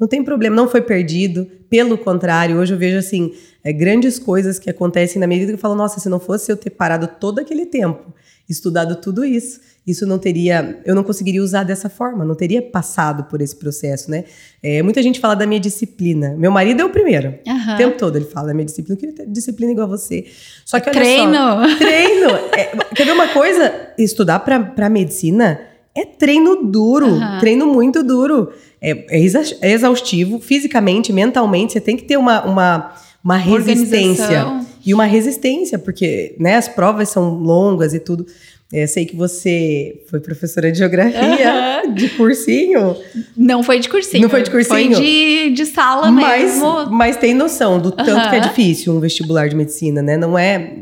[0.00, 1.46] Não tem problema, não foi perdido.
[1.68, 5.56] Pelo contrário, hoje eu vejo assim, é, grandes coisas que acontecem na minha vida que
[5.56, 8.12] eu falo, nossa, se não fosse eu ter parado todo aquele tempo,
[8.48, 13.24] estudado tudo isso, isso não teria, eu não conseguiria usar dessa forma, não teria passado
[13.24, 14.24] por esse processo, né?
[14.62, 16.34] É, muita gente fala da minha disciplina.
[16.36, 17.34] Meu marido é o primeiro.
[17.46, 17.74] Uhum.
[17.74, 18.94] O tempo todo ele fala da minha disciplina.
[18.94, 20.26] Eu queria ter disciplina igual a você.
[20.64, 21.32] Só que olha treino.
[21.34, 21.76] só.
[21.78, 22.30] Treino!
[22.56, 23.72] É, quer ver uma coisa?
[23.98, 25.60] Estudar para medicina
[25.94, 27.06] é treino duro.
[27.06, 27.38] Uhum.
[27.40, 28.50] Treino muito duro.
[28.80, 29.26] É, é,
[29.60, 31.72] é exaustivo, fisicamente, mentalmente.
[31.72, 34.60] Você tem que ter uma, uma, uma resistência.
[34.84, 38.24] E uma resistência, porque né, as provas são longas e tudo.
[38.72, 41.92] Eu sei que você foi professora de geografia, uhum.
[41.92, 42.96] de cursinho.
[43.36, 44.22] Não foi de cursinho.
[44.22, 44.94] Não foi de cursinho?
[44.94, 46.90] Foi de, de sala mas, mesmo.
[46.90, 48.30] Mas tem noção do tanto uhum.
[48.30, 50.16] que é difícil um vestibular de medicina, né?
[50.16, 50.76] Não é,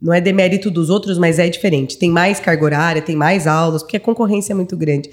[0.00, 1.98] não é demérito dos outros, mas é diferente.
[1.98, 5.10] Tem mais carga horária, tem mais aulas, porque a concorrência é muito grande.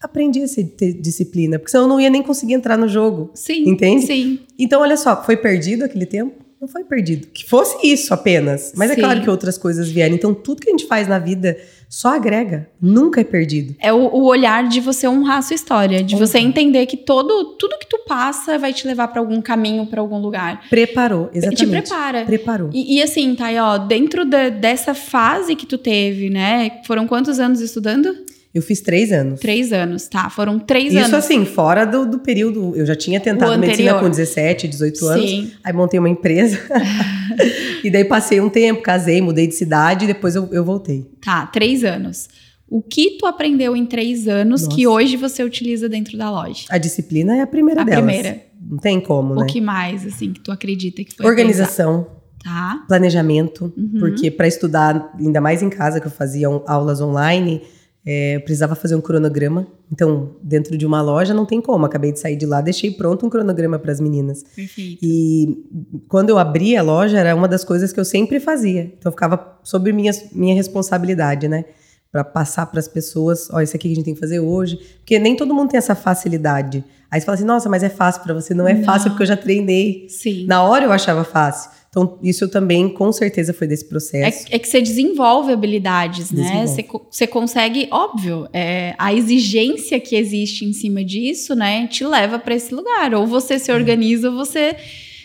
[0.00, 3.30] Aprendi a ter disciplina, porque senão eu não ia nem conseguir entrar no jogo.
[3.34, 3.68] Sim.
[3.68, 4.06] Entende?
[4.06, 4.40] Sim.
[4.58, 6.47] Então, olha só, foi perdido aquele tempo?
[6.60, 7.28] Não foi perdido.
[7.28, 8.72] Que fosse isso apenas.
[8.74, 9.00] Mas é Sim.
[9.00, 10.14] é claro que outras coisas vieram.
[10.14, 11.56] Então, tudo que a gente faz na vida
[11.88, 12.68] só agrega.
[12.80, 13.76] Nunca é perdido.
[13.80, 16.02] É o, o olhar de você honrar a sua história.
[16.02, 19.86] De você entender que todo, tudo que tu passa vai te levar para algum caminho,
[19.86, 20.68] para algum lugar.
[20.68, 21.64] Preparou, exatamente.
[21.64, 22.24] Te prepara.
[22.24, 22.70] Preparou.
[22.72, 26.80] E, e assim, Thay, ó, dentro de, dessa fase que tu teve, né?
[26.84, 28.14] Foram quantos anos estudando?
[28.54, 29.40] Eu fiz três anos.
[29.40, 30.30] Três anos, tá.
[30.30, 31.14] Foram três Isso anos.
[31.14, 32.74] assim, fora do, do período.
[32.74, 35.30] Eu já tinha tentado medicina com 17, 18 anos.
[35.30, 35.50] Sim.
[35.62, 36.58] Aí montei uma empresa.
[37.84, 41.06] e daí passei um tempo, casei, mudei de cidade e depois eu, eu voltei.
[41.22, 42.28] Tá, três anos.
[42.70, 44.74] O que tu aprendeu em três anos Nossa.
[44.76, 46.64] que hoje você utiliza dentro da loja?
[46.70, 48.04] A disciplina é a primeira A delas.
[48.04, 48.42] primeira.
[48.60, 49.42] Não tem como, né?
[49.42, 52.06] O que mais, assim, que tu acredita que foi Organização?
[52.42, 52.84] Tá.
[52.86, 53.98] planejamento, Uhum.
[53.98, 57.62] porque para estudar, ainda mais em casa, que eu fazia aulas online,
[58.06, 59.66] é, eu precisava fazer um cronograma.
[59.92, 61.84] Então, dentro de uma loja não tem como.
[61.84, 64.42] Acabei de sair de lá, deixei pronto um cronograma para as meninas.
[64.54, 64.98] Perfeito.
[65.02, 65.64] E
[66.08, 68.92] quando eu abri a loja, era uma das coisas que eu sempre fazia.
[68.98, 71.64] Então, ficava sob minha, minha responsabilidade, né?
[72.10, 74.76] Para passar para as pessoas, ó, isso aqui que a gente tem que fazer hoje.
[74.98, 76.82] Porque nem todo mundo tem essa facilidade.
[77.10, 78.54] Aí você fala assim, nossa, mas é fácil para você.
[78.54, 78.84] Não é Não.
[78.84, 80.06] fácil porque eu já treinei.
[80.08, 80.46] Sim.
[80.46, 81.70] Na hora eu achava fácil.
[81.90, 84.46] Então, isso também, com certeza, foi desse processo.
[84.50, 86.42] É, é que você desenvolve habilidades, né?
[86.42, 86.68] Desenvolve.
[86.68, 92.04] Você, co- você consegue, óbvio, é, a exigência que existe em cima disso, né, te
[92.04, 93.14] leva para esse lugar.
[93.14, 94.76] Ou você se organiza, ou você,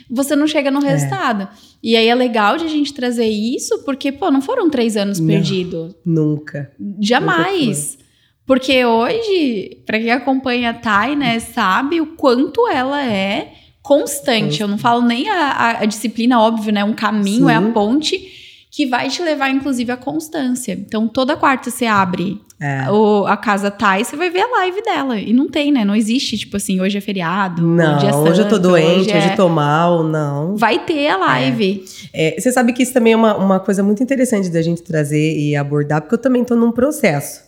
[0.10, 0.90] você não chega no É.
[0.92, 1.50] resultado.
[1.84, 5.20] E aí é legal de a gente trazer isso, porque, pô, não foram três anos
[5.20, 5.94] perdidos.
[6.06, 6.72] Nunca.
[7.02, 7.98] Jamais.
[8.46, 13.52] Porque hoje, para quem acompanha a Thay, né, sabe o quanto ela é
[13.84, 14.62] constante.
[14.62, 16.84] Eu não falo nem a, a- disciplina, óbvio, né?
[16.84, 17.72] Um caminho é a Sim.
[17.72, 18.40] ponte
[18.72, 20.72] que vai te levar, inclusive, à constância.
[20.74, 22.90] Então, toda quarta você abre É.
[22.90, 25.20] o- a casa Thay, você vai ver a live dela.
[25.20, 25.86] E não tem, né?
[25.86, 29.12] Não existe, tipo assim, hoje é feriado, Não, dia hoje eu tô santo, doente, hoje,
[29.12, 30.56] é- eu tô mal, não.
[30.58, 31.84] Vai ter a live.
[32.12, 35.38] É, você sabe que isso também é uma, uma coisa muito interessante da gente trazer
[35.38, 37.42] e abordar, porque eu também tô num processo.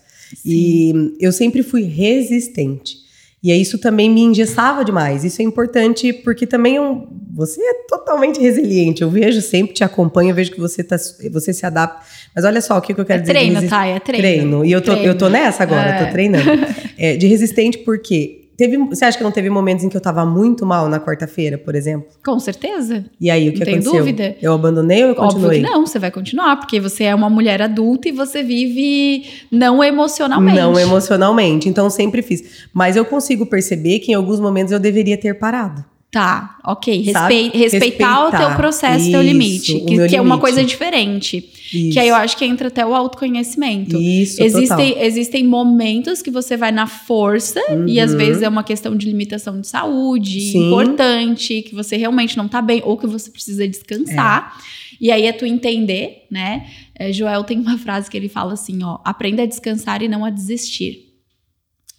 [0.45, 2.97] E eu sempre fui resistente.
[3.45, 5.23] E aí isso também me engessava demais.
[5.23, 9.03] Isso é importante porque também é um- você é totalmente resiliente.
[9.03, 10.95] Eu vejo sempre, te acompanho, vejo que você, tá,
[11.31, 11.99] você se adapta.
[12.35, 13.33] Mas olha só o que, que eu quero É dizer.
[13.33, 14.23] treino, resi- Thay, é treino.
[14.23, 14.65] Treino.
[14.65, 15.07] E eu tô, Treino.
[15.11, 16.05] eu tô nessa agora, É.
[16.05, 16.43] tô treinando.
[16.97, 20.25] É, de resistente porque teve, você acha que não teve momentos em que eu tava
[20.25, 22.07] muito mal na quarta-feira, por exemplo?
[22.25, 23.05] Com certeza.
[23.19, 23.99] E aí o que Não tem aconteceu?
[23.99, 24.35] dúvida.
[24.41, 25.63] Eu abandonei ou eu Óbvio continuei?
[25.63, 29.83] que não, você vai continuar, porque você é uma mulher adulta e você vive não
[29.83, 30.57] emocionalmente.
[30.59, 32.67] Não emocionalmente, então sempre fiz.
[32.73, 35.83] Mas eu consigo perceber que em alguns momentos eu deveria ter parado.
[36.15, 37.11] Tá, ok.
[37.11, 37.49] Sabe?
[37.49, 38.55] Respei- respeitar, o teu Respeitar.
[38.55, 39.73] processo, teu Isso, limite.
[39.73, 40.39] o Que, que é uma limite.
[40.39, 41.49] coisa diferente.
[41.73, 41.91] Isso.
[41.91, 43.97] Que aí eu acho que entra até o autoconhecimento.
[43.99, 45.03] Isso, Existem, total.
[45.05, 48.17] existem momentos que você vai na força, e às Uhum.
[48.17, 50.67] vezes é uma questão de limitação de saúde Sim.
[50.67, 54.55] importante, que você realmente não tá bem, ou que você precisa descansar.
[55.01, 56.65] E aí é tu entender, né?
[56.97, 60.23] É, Joel tem uma frase que ele fala assim: ó, aprenda a descansar e não
[60.23, 61.09] a desistir.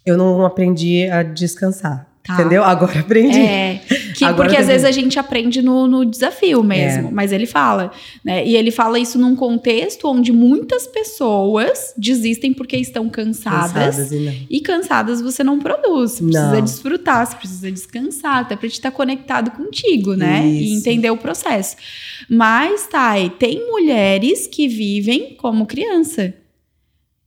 [0.07, 2.07] Eu não aprendi a descansar.
[2.27, 2.35] Tá.
[2.35, 2.65] Entendeu?
[2.65, 3.39] Agora aprendi.
[3.39, 3.81] É,
[4.17, 7.11] que, Agora porque às vezes a gente aprende no, no desafio mesmo, É.
[7.11, 7.91] mas ele fala,
[8.25, 8.47] né?
[8.47, 13.97] E ele fala isso num contexto onde muitas pessoas desistem porque estão cansadas.
[13.97, 14.47] Cansadas e.
[14.49, 16.13] E cansadas você não produz.
[16.13, 16.63] Você precisa Não.
[16.63, 20.47] desfrutar, você precisa descansar, até pra gente estar conectado contigo, né?
[20.47, 20.79] E Isso.
[20.81, 21.77] entender o processo.
[22.29, 26.33] Mas, Thay, tem mulheres que vivem como criança.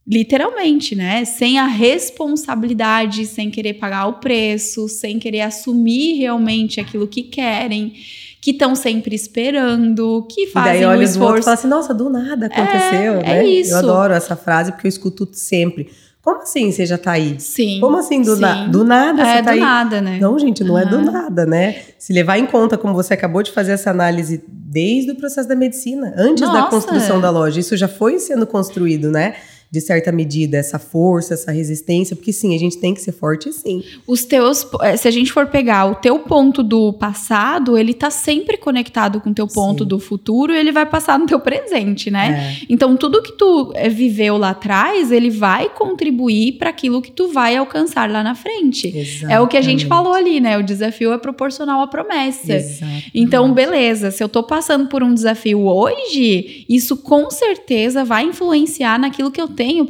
[0.10, 1.24] Literalmente, né?
[1.24, 7.93] Sem a responsabilidade, sem querer pagar o preço, sem querer assumir realmente aquilo que querem,
[8.41, 11.43] que estão sempre esperando, que E fazem daí o olha os outros e esforço.
[11.43, 13.38] fala assim, nossa, do nada aconteceu, É, né?
[13.39, 13.72] é isso.
[13.72, 15.89] Eu adoro essa frase porque eu escuto sempre.
[16.22, 17.39] Como assim você já tá aí?
[17.39, 17.80] Sim.
[17.80, 18.41] Como assim do, sim.
[18.41, 19.60] na- do nada É, você tá do aí?
[19.60, 20.17] nada, né?
[20.19, 21.82] Não, gente, não é do nada, né?
[21.98, 25.56] Se levar em conta, como você acabou de fazer essa análise desde o processo da
[25.56, 26.69] medicina, antes da Nossa.
[26.69, 29.36] construção da loja, isso já foi sendo construído, né?
[29.71, 33.51] De certa medida, essa força, essa resistência, porque sim, a gente tem que ser forte,
[33.53, 33.84] sim.
[34.08, 38.10] Os teus, eh, se a gente for pegar o teu ponto do passado, ele tá
[38.10, 39.89] sempre conectado com o teu ponto Sim.
[39.89, 42.58] do futuro e ele vai passar no teu presente, né?
[42.62, 42.65] É.
[42.69, 47.27] Então, tudo que tu eh, viveu lá atrás, ele vai contribuir para aquilo que tu
[47.29, 48.93] vai alcançar lá na frente.
[49.29, 49.88] É o que a gente Exatamente.
[49.88, 50.58] falou ali, né?
[50.58, 52.53] O desafio é proporcional à promessa.
[52.53, 53.12] Exatamente.
[53.13, 58.99] Então, beleza, se eu tô passando por um desafio hoje, isso com certeza vai influenciar
[58.99, 59.86] naquilo que eu tenho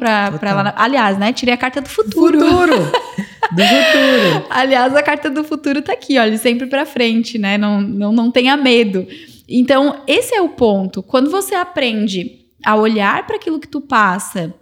[0.55, 0.63] lá.
[0.63, 1.31] na- Aliás, né?
[1.31, 2.39] Tirei a carta do futuro.
[2.39, 2.75] Futuro!
[3.51, 4.45] Do futuro!
[4.49, 7.57] Aliás, a carta do futuro tá aqui, olha, sempre pra frente, né?
[7.57, 9.07] Não, não, não tenha medo.
[9.47, 11.01] Então, esse é o ponto.
[11.01, 14.53] Quando você aprende a olhar para aquilo que tu passa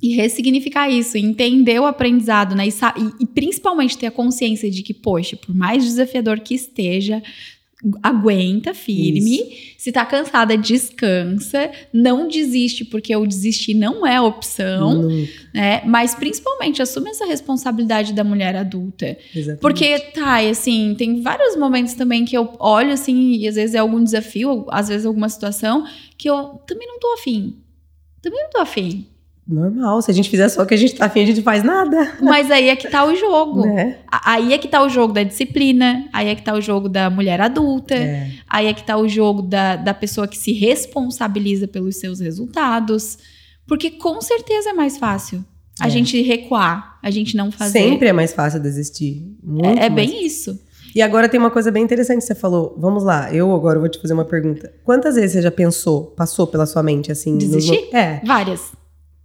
[0.00, 2.66] e ressignificar isso, entender o aprendizado, né?
[2.68, 7.20] E, e- e principalmente ter a consciência de que, poxa, por mais desafiador que esteja,
[8.02, 9.74] aguenta firme.
[9.78, 11.70] Se tá cansada, descansa.
[11.92, 15.32] Não desiste, porque o desistir não é opção, Nunca.
[15.54, 15.82] né?
[15.84, 19.16] Mas principalmente assume essa responsabilidade da mulher adulta.
[19.34, 19.60] Exatamente.
[19.60, 23.78] Porque, tá, assim, tem vários momentos também que eu olho assim, e às vezes é
[23.78, 25.86] algum desafio, às vezes alguma situação,
[26.16, 27.56] que eu também não tô afim.
[28.20, 29.06] Também não tô afim.
[29.48, 31.64] Normal, se a gente fizer só o que a gente tá afim, a gente faz
[31.64, 32.12] nada.
[32.20, 33.62] Mas aí é que tá o jogo.
[33.62, 33.96] Né?
[34.24, 37.08] Aí é que tá o jogo da disciplina, aí é que tá o jogo da
[37.08, 38.30] mulher adulta, É.
[38.46, 43.16] aí é que tá o jogo da, da pessoa que se responsabiliza pelos seus resultados.
[43.66, 45.44] Porque com certeza é mais fácil
[45.80, 45.90] a É.
[45.90, 47.78] gente recuar, a gente não fazer.
[47.78, 49.34] Sempre é mais fácil desistir.
[49.42, 50.58] Muito É, é bem isso.
[50.94, 52.74] E agora tem uma coisa bem interessante que você falou.
[52.78, 54.72] Vamos lá, eu agora vou te fazer uma pergunta.
[54.84, 57.36] Quantas vezes você já pensou, passou pela sua mente assim?
[57.38, 57.88] Desistir?
[57.94, 58.20] É.
[58.24, 58.72] Várias.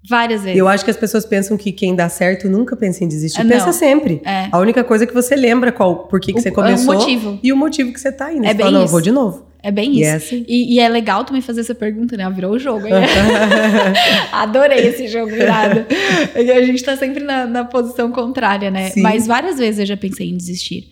[0.10, 0.58] Várias vezes.
[0.60, 3.40] Eu acho que as pessoas pensam que quem dá certo nunca pensa em desistir.
[3.40, 3.74] É, pensa não.
[3.74, 4.22] sempre.
[4.26, 4.48] É.
[4.52, 6.98] A única coisa é que você lembra qual, por que, que O- você começou o
[6.98, 7.40] motivo.
[7.42, 8.44] e o motivo que você tá indo.
[8.46, 9.46] É você bem fala, não, vou de novo.
[9.66, 10.10] É bem E isso.
[10.10, 10.46] é assim.
[10.46, 12.30] E, e é legal também fazer essa pergunta, né?
[12.30, 12.86] Virou o jogo.
[14.32, 15.86] Adorei esse jogo virado.
[16.34, 18.90] Porque a gente tá sempre na, na posição contrária, né?
[18.90, 19.02] Sim.
[19.02, 20.90] Mas várias vezes eu já pensei em desistir.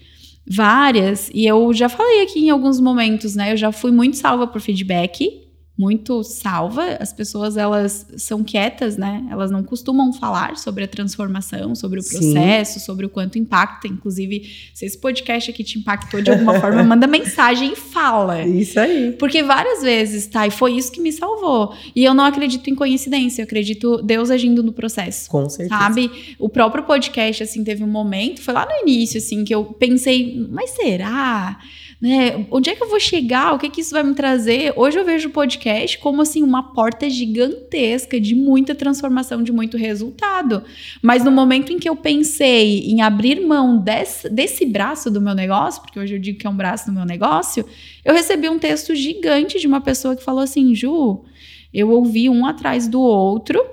[0.48, 1.30] Várias.
[1.34, 3.52] E eu já falei aqui em alguns momentos, né?
[3.54, 5.41] Eu já fui muito salva por feedback.
[5.82, 6.98] Muito salva.
[7.00, 9.26] As pessoas, elas são quietas, né?
[9.32, 12.18] Elas não costumam falar sobre a transformação, sobre o Sim.
[12.20, 13.88] processo, sobre o quanto impacta.
[13.88, 18.44] Inclusive, se esse podcast aqui te impactou de alguma forma, manda mensagem e fala.
[18.44, 19.14] Isso aí.
[19.18, 20.46] Porque várias vezes, tá?
[20.46, 21.74] E foi isso que me salvou.
[21.96, 25.28] E eu não acredito em coincidência, eu acredito Deus agindo no processo.
[25.32, 25.80] Com certeza.
[25.82, 26.36] Sabe?
[26.38, 30.46] O próprio podcast, assim, teve um momento, foi lá no início, assim, que eu pensei,
[30.52, 31.58] mas será?
[32.02, 32.48] Né?
[32.50, 33.54] Onde é que eu vou chegar?
[33.54, 34.74] O que que isso vai me trazer?
[34.76, 39.78] Hoje eu vejo o podcast como, assim, uma porta gigantesca de muita transformação, de muito
[39.78, 40.64] resultado.
[41.00, 45.36] Mas no momento em que eu pensei em abrir mão desse, desse braço do meu
[45.36, 47.64] negócio, porque hoje eu digo que é um braço do meu negócio,
[48.04, 51.24] eu recebi um texto gigante de uma pessoa que falou assim: Ju,
[51.72, 53.64] eu ouvi um atrás do outro.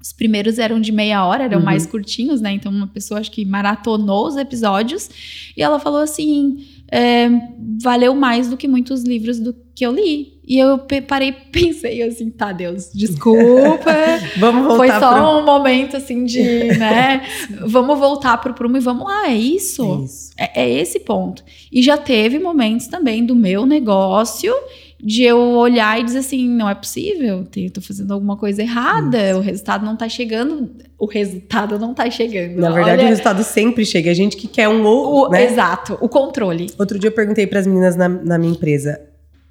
[0.00, 1.64] Os primeiros eram de meia hora, eram Uhum.
[1.64, 2.52] mais curtinhos, né?
[2.52, 5.10] Então, uma pessoa acho que maratonou os episódios.
[5.56, 7.28] E ela falou assim: é,
[7.82, 10.36] valeu mais do que muitos livros do que eu li.
[10.46, 13.92] E eu parei pensei assim: tá, Deus, desculpa.
[14.38, 15.38] Vamos voltar Foi só pro...
[15.38, 16.40] um momento assim de,
[16.78, 17.22] né?
[17.66, 20.04] vamos voltar pro prumo e vamos lá, é isso.
[20.04, 20.30] Isso.
[20.38, 21.42] É, é esse ponto.
[21.72, 24.54] E já teve momentos também do meu negócio
[24.98, 29.36] de eu olhar e dizer assim, não é possível, eu tô fazendo alguma coisa errada,
[29.36, 32.56] o resultado não tá chegando, o resultado não tá chegando.
[32.60, 34.10] Na verdade, o Olha, resultado sempre chega.
[34.10, 35.44] A gente que quer um o, ou, né?
[35.44, 36.70] exato, o controle.
[36.78, 39.00] Outro dia eu perguntei para as meninas na, na minha empresa,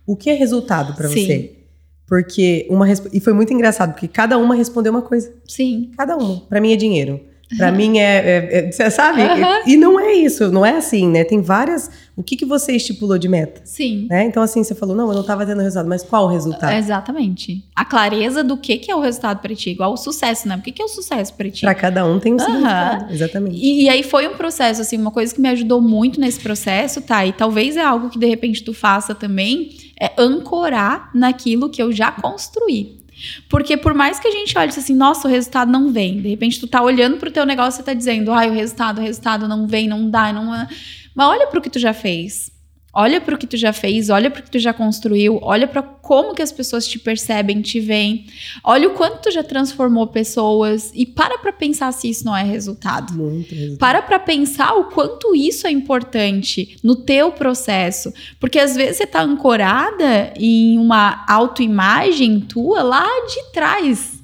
[0.05, 1.51] o que é resultado para você?
[2.07, 5.33] Porque uma e foi muito engraçado porque cada uma respondeu uma coisa.
[5.47, 5.91] Sim.
[5.97, 6.41] Cada uma.
[6.41, 7.19] Para mim é dinheiro.
[7.57, 9.21] Para mim é, é, é- você sabe?
[9.65, 11.23] E não é isso, não é assim, né?
[11.23, 11.89] Tem várias.
[12.15, 13.61] O que que você estipulou de meta?
[13.65, 14.07] Sim.
[14.09, 14.23] Né?
[14.25, 16.73] Então assim, você falou, não, eu não tava tendo resultado, mas qual o resultado?
[16.73, 17.63] Exatamente.
[17.75, 20.55] A clareza do que, que é o resultado para ti, igual o sucesso, né?
[20.55, 21.61] O que, que é o sucesso para ti?
[21.61, 22.45] Para cada um tem um Aham.
[22.45, 23.13] significado.
[23.13, 23.57] Exatamente.
[23.57, 27.01] E, e aí foi um processo, assim, uma coisa que me ajudou muito nesse processo,
[27.01, 27.25] tá?
[27.25, 31.91] E talvez é algo que de repente tu faça também, é ancorar naquilo que eu
[31.91, 33.03] já construí.
[33.49, 36.21] Porque por mais que a gente olhe assim, nossa, o resultado não vem.
[36.21, 39.01] De repente tu tá olhando pro teu negócio e tá dizendo, ai, o resultado, o
[39.01, 40.67] resultado não vem, não dá, não é.
[41.13, 42.51] Mas olha pro que tu já fez.
[42.97, 46.33] Olha pro que tu já fez, olha pro que tu já construiu, olha para como
[46.33, 48.25] que as pessoas te percebem, te veem.
[48.63, 52.43] Olha o quanto tu já transformou pessoas e para pra pensar se isso não é
[52.43, 53.13] resultado.
[53.13, 53.77] Muito.
[53.77, 58.13] Para pra pensar o quanto isso é importante no teu processo.
[58.39, 64.15] Porque às vezes você tá ancorada em uma autoimagem tua lá de trás.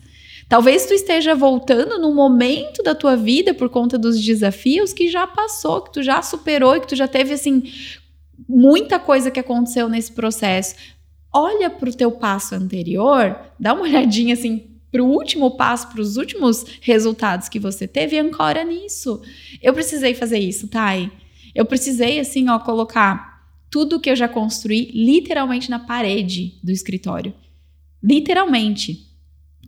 [0.51, 5.25] Talvez tu esteja voltando num momento da tua vida por conta dos desafios que já
[5.25, 7.63] passou, que tu já superou e que tu já teve assim
[8.47, 10.75] muita coisa que aconteceu nesse processo.
[11.33, 17.47] Olha pro teu passo anterior, dá uma olhadinha assim pro último passo, pros últimos resultados
[17.47, 19.21] que você teve e ancora nisso.
[19.61, 21.09] Eu precisei fazer isso, Thay.
[21.55, 27.33] Eu precisei assim, ó, colocar tudo que eu já construí literalmente na parede do escritório.
[28.03, 29.10] Literalmente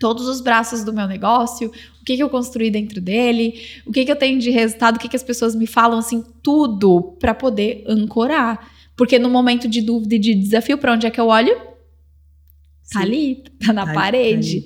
[0.04, 4.04] todos os braços do meu negócio, o que, que eu construí dentro dele, o que,
[4.04, 7.34] que eu tenho de resultado, o que, que as pessoas me falam, assim, tudo para
[7.34, 8.70] poder ancorar.
[8.98, 11.56] Porque no momento de dúvida e de desafio, para onde é que eu olho?
[12.92, 14.66] Tá ali, tá na Tá ali, parede.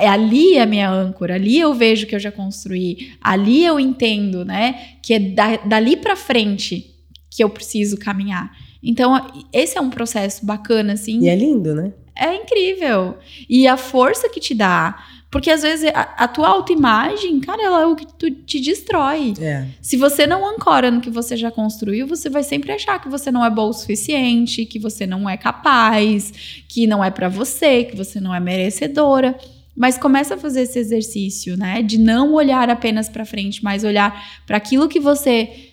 [0.00, 4.44] É ali a minha âncora, ali eu vejo que eu já construí, ali eu entendo,
[4.44, 6.92] né, que é da, dali para frente
[7.30, 8.50] que eu preciso caminhar.
[8.82, 9.14] Então,
[9.52, 11.20] esse é um processo bacana, assim.
[11.20, 11.92] E é lindo, né?
[12.16, 13.18] É incrível.
[13.48, 15.04] E a força que te dá.
[15.30, 19.34] Porque às vezes a, a tua autoimagem, cara, ela é o que tu, te destrói.
[19.40, 19.66] É.
[19.82, 23.30] Se você não ancora no que você já construiu, você vai sempre achar que você
[23.30, 26.32] não é bom o suficiente, que você não é capaz,
[26.68, 29.36] que não é para você, que você não é merecedora.
[29.76, 31.82] Mas começa a fazer esse exercício, né?
[31.82, 35.72] De não olhar apenas para frente, mas olhar para aquilo que você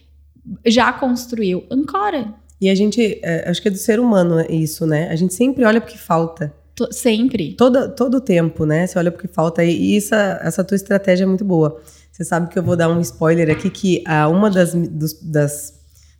[0.65, 1.63] já construiu.
[1.71, 2.33] Ancora.
[2.59, 5.09] E a gente, é, acho que é do ser humano isso, né?
[5.09, 6.53] A gente sempre olha porque falta.
[6.91, 7.53] sempre.
[7.53, 8.87] Todo, todo o tempo, né?
[8.87, 11.81] Você olha porque falta e isso, essa tua estratégia é muito boa.
[12.11, 15.73] Você sabe que eu vou dar um spoiler aqui que a, uma das, dos, das,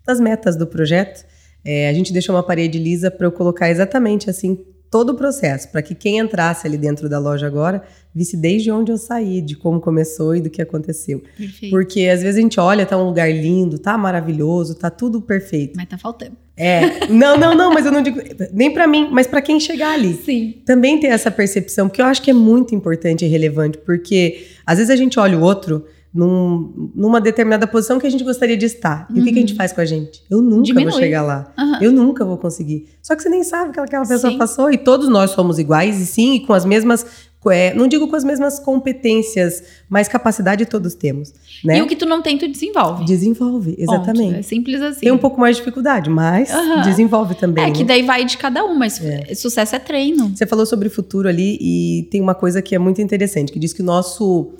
[0.06, 1.26] das metas do projeto
[1.64, 4.60] é, a gente deixou uma parede lisa para eu colocar exatamente assim
[4.94, 7.82] todo o processo, para que quem entrasse ali dentro da loja agora
[8.14, 11.24] visse desde onde eu saí, de como começou e do que aconteceu.
[11.36, 11.72] Perfeito.
[11.72, 15.74] Porque às vezes a gente olha, tá um lugar lindo, tá maravilhoso, tá tudo perfeito.
[15.76, 16.38] Mas tá faltando.
[16.56, 18.20] É, não, não, não, mas eu não digo
[18.54, 20.14] nem para mim, mas para quem chegar ali.
[20.14, 20.62] Sim.
[20.64, 24.78] Também ter essa percepção, porque eu acho que é muito importante e relevante, porque às
[24.78, 28.66] vezes a gente olha o outro num, numa determinada posição que a gente gostaria de
[28.66, 29.07] estar.
[29.09, 29.22] E uhum.
[29.22, 29.57] o que, que, a gente uhum.
[29.57, 30.22] faz com a gente?
[30.30, 30.91] Eu nunca Diminui.
[30.91, 31.51] vou chegar lá.
[31.57, 31.78] Uhum.
[31.82, 32.88] Eu nunca vou conseguir.
[33.01, 34.38] Só que você nem sabe o que aquela pessoa sim.
[34.38, 34.72] passou.
[34.72, 37.05] E todos nós somos iguais, e sim, e com as mesmas.
[37.51, 41.34] É, não digo com as mesmas competências, mas capacidade todos temos.
[41.61, 41.80] Né?
[41.80, 43.03] E o que tu não tem, tu desenvolve.
[43.03, 44.28] Desenvolve, exatamente.
[44.28, 44.39] Ponto.
[44.39, 45.01] É simples assim.
[45.01, 46.84] Tem um pouco mais de dificuldade, mas uhum.
[46.84, 47.66] desenvolve também.
[47.66, 47.86] É que né?
[47.86, 49.36] daí vai de cada um, mas é.
[49.36, 50.30] sucesso é treino.
[50.34, 53.59] Você falou sobre o futuro ali e tem uma coisa que é muito interessante, que
[53.59, 54.53] diz que o nosso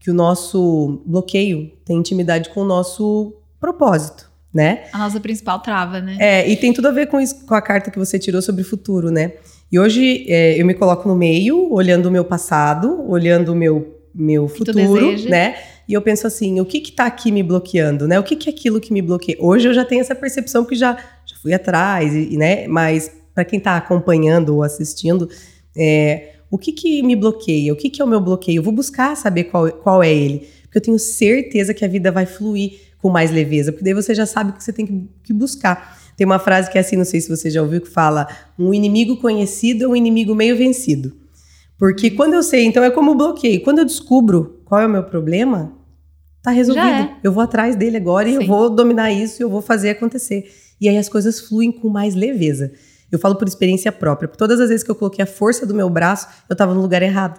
[0.00, 4.84] que o nosso bloqueio tem intimidade com o nosso propósito, né?
[4.92, 6.16] A nossa principal trava, né?
[6.18, 8.62] É, e tem tudo a ver com, isso, com a carta que você tirou sobre
[8.62, 9.34] o futuro, né?
[9.70, 14.00] E hoje é, eu me coloco no meio, olhando o meu passado, olhando o meu,
[14.14, 15.56] meu futuro, né?
[15.86, 18.18] E eu penso assim, o que que tá aqui me bloqueando, né?
[18.18, 19.36] O que que é aquilo que me bloqueia?
[19.38, 20.96] Hoje eu já tenho essa percepção que já,
[21.26, 22.66] já fui atrás, e, né?
[22.66, 25.28] Mas para quem tá acompanhando ou assistindo,
[25.76, 27.72] é, o que, que me bloqueia?
[27.72, 28.58] O que, que é o meu bloqueio?
[28.58, 30.48] Eu vou buscar saber qual, qual é ele.
[30.62, 33.70] Porque eu tenho certeza que a vida vai fluir com mais leveza.
[33.70, 35.98] Porque daí você já sabe o que você tem que, que buscar.
[36.16, 38.26] Tem uma frase que é assim, não sei se você já ouviu, que fala:
[38.58, 41.12] um inimigo conhecido é um inimigo meio vencido.
[41.78, 43.62] Porque quando eu sei, então é como o bloqueio.
[43.62, 45.72] Quando eu descubro qual é o meu problema,
[46.42, 46.86] tá resolvido.
[46.86, 47.16] É.
[47.22, 48.32] Eu vou atrás dele agora Sim.
[48.32, 50.50] e eu vou dominar isso e eu vou fazer acontecer.
[50.80, 52.72] E aí as coisas fluem com mais leveza.
[53.10, 54.28] Eu falo por experiência própria.
[54.28, 56.80] Porque todas as vezes que eu coloquei a força do meu braço, eu tava no
[56.80, 57.38] lugar errado.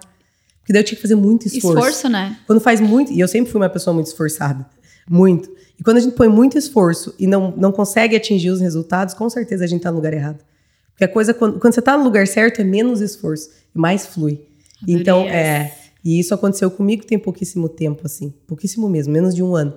[0.60, 1.78] Porque daí eu tinha que fazer muito esforço.
[1.78, 2.38] Esforço, né?
[2.46, 3.12] Quando faz muito.
[3.12, 4.66] E eu sempre fui uma pessoa muito esforçada.
[5.08, 5.50] Muito.
[5.78, 9.28] E quando a gente põe muito esforço e não, não consegue atingir os resultados, com
[9.28, 10.44] certeza a gente tá no lugar errado.
[10.90, 14.06] Porque a coisa, quando, quando você tá no lugar certo, é menos esforço e mais
[14.06, 14.46] flui.
[14.82, 15.74] Adorei então, é.
[16.04, 18.32] E isso aconteceu comigo tem pouquíssimo tempo, assim.
[18.46, 19.74] Pouquíssimo mesmo, menos de um ano.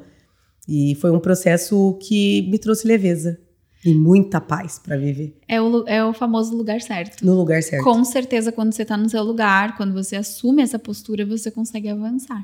[0.68, 3.40] E foi um processo que me trouxe leveza
[3.86, 5.38] e muita paz para viver.
[5.48, 7.24] É o, é o famoso lugar certo.
[7.24, 7.84] No lugar certo.
[7.84, 11.88] Com certeza, quando você tá no seu lugar, quando você assume essa postura, você consegue
[11.88, 12.44] avançar.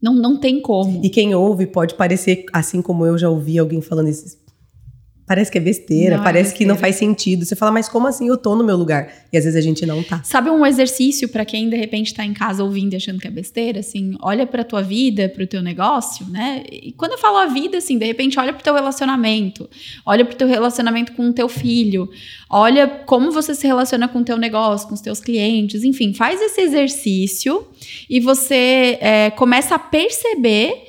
[0.00, 1.04] Não, não tem como.
[1.04, 4.38] E quem ouve pode parecer, assim como eu já ouvi alguém falando isso,
[5.26, 6.58] Parece que é besteira, não é parece é besteira.
[6.58, 7.44] que não faz sentido.
[7.44, 9.12] Você fala, mas como assim eu tô no meu lugar?
[9.32, 10.22] E às vezes a gente não tá.
[10.22, 13.30] Sabe um exercício para quem de repente tá em casa ouvindo e achando que é
[13.30, 13.80] besteira?
[13.80, 16.62] Assim, olha pra tua vida, pro teu negócio, né?
[16.70, 19.68] E quando eu falo a vida, assim, de repente olha pro teu relacionamento,
[20.04, 22.08] olha pro teu relacionamento com o teu filho,
[22.48, 26.40] olha como você se relaciona com o teu negócio, com os teus clientes, enfim, faz
[26.40, 27.66] esse exercício
[28.08, 30.86] e você é, começa a perceber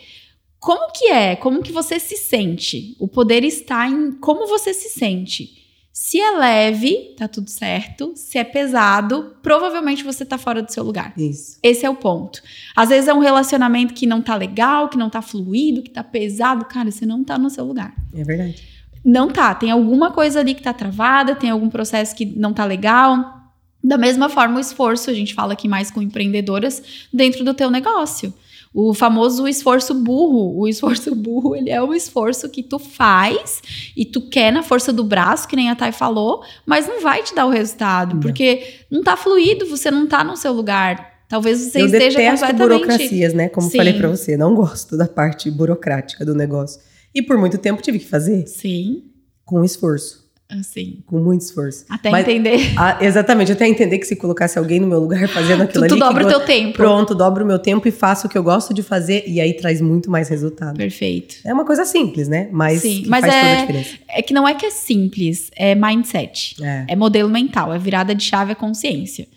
[0.68, 1.34] como que é?
[1.38, 2.94] Como que você se sente?
[3.00, 5.66] O poder está em como você se sente.
[5.94, 8.12] Se é leve, tá tudo certo.
[8.18, 11.14] Se é pesado, provavelmente você tá fora do seu lugar.
[11.18, 11.58] Isso.
[11.64, 12.44] Esse é o ponto.
[12.76, 16.04] Às vezes é um relacionamento que não tá legal, que não tá fluido, que tá
[16.04, 16.66] pesado.
[16.66, 17.96] Cara, você não tá no seu lugar.
[18.14, 18.62] É verdade.
[19.06, 19.56] Não tá.
[19.56, 23.38] Tem alguma coisa ali que tá travada, tem algum processo que não tá legal.
[23.82, 27.72] Da mesma forma, o esforço, a gente fala aqui mais com empreendedoras, dentro do teu
[27.72, 28.34] negócio.
[28.74, 30.60] O famoso esforço burro.
[30.60, 33.62] O esforço burro, ele é o esforço que tu faz
[33.96, 37.24] e tu quer na força do braço, que nem a Thay falou, mas não vai
[37.24, 38.22] te dar o resultado, não.
[38.22, 41.18] porque não tá fluido, você não tá no seu lugar.
[41.28, 42.80] Talvez você Eu esteja detesto completamente...
[42.80, 43.50] burocracias, né?
[43.50, 43.78] Como Sim.
[43.78, 46.80] falei para você, não gosto da parte burocrática do negócio.
[47.14, 48.48] E por muito tempo tive que fazer.
[48.48, 49.04] Sim.
[49.44, 50.27] Com esforço.
[50.50, 51.00] Assim.
[51.06, 51.84] Com muito esforço.
[51.90, 52.74] Até Mas, entender.
[52.78, 55.94] A, exatamente, até entender que se colocasse alguém no meu lugar fazendo aquilo tu, tu
[55.94, 56.02] ali.
[56.02, 56.74] Tu dobra o teu tempo.
[56.74, 59.54] Pronto, dobro o meu tempo e faço o que eu gosto de fazer e aí
[59.54, 60.78] traz muito mais resultado.
[60.78, 61.36] Perfeito.
[61.46, 62.48] É uma coisa simples, né?
[62.52, 63.98] Mas, Sim, mas faz é, toda a diferença.
[64.08, 66.56] É que não é que é simples, é mindset.
[66.64, 66.86] É.
[66.88, 69.28] é modelo mental, é virada de chave, é consciência.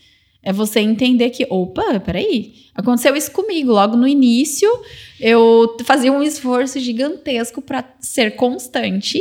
[0.42, 3.72] É você entender que, opa, peraí, aconteceu isso comigo.
[3.72, 4.70] Logo no início,
[5.18, 9.20] eu fazia um esforço gigantesco para ser constante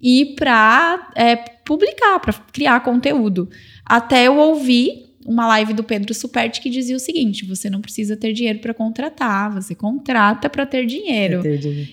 [0.00, 3.48] e para é, publicar, para criar conteúdo.
[3.84, 8.16] Até eu ouvi uma live do Pedro Superti que dizia o seguinte: você não precisa
[8.16, 11.42] ter dinheiro para contratar, você contrata para ter dinheiro.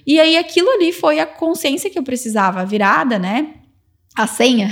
[0.06, 3.56] E aí aquilo ali foi a consciência que eu precisava, a virada, né?
[4.16, 4.72] A senha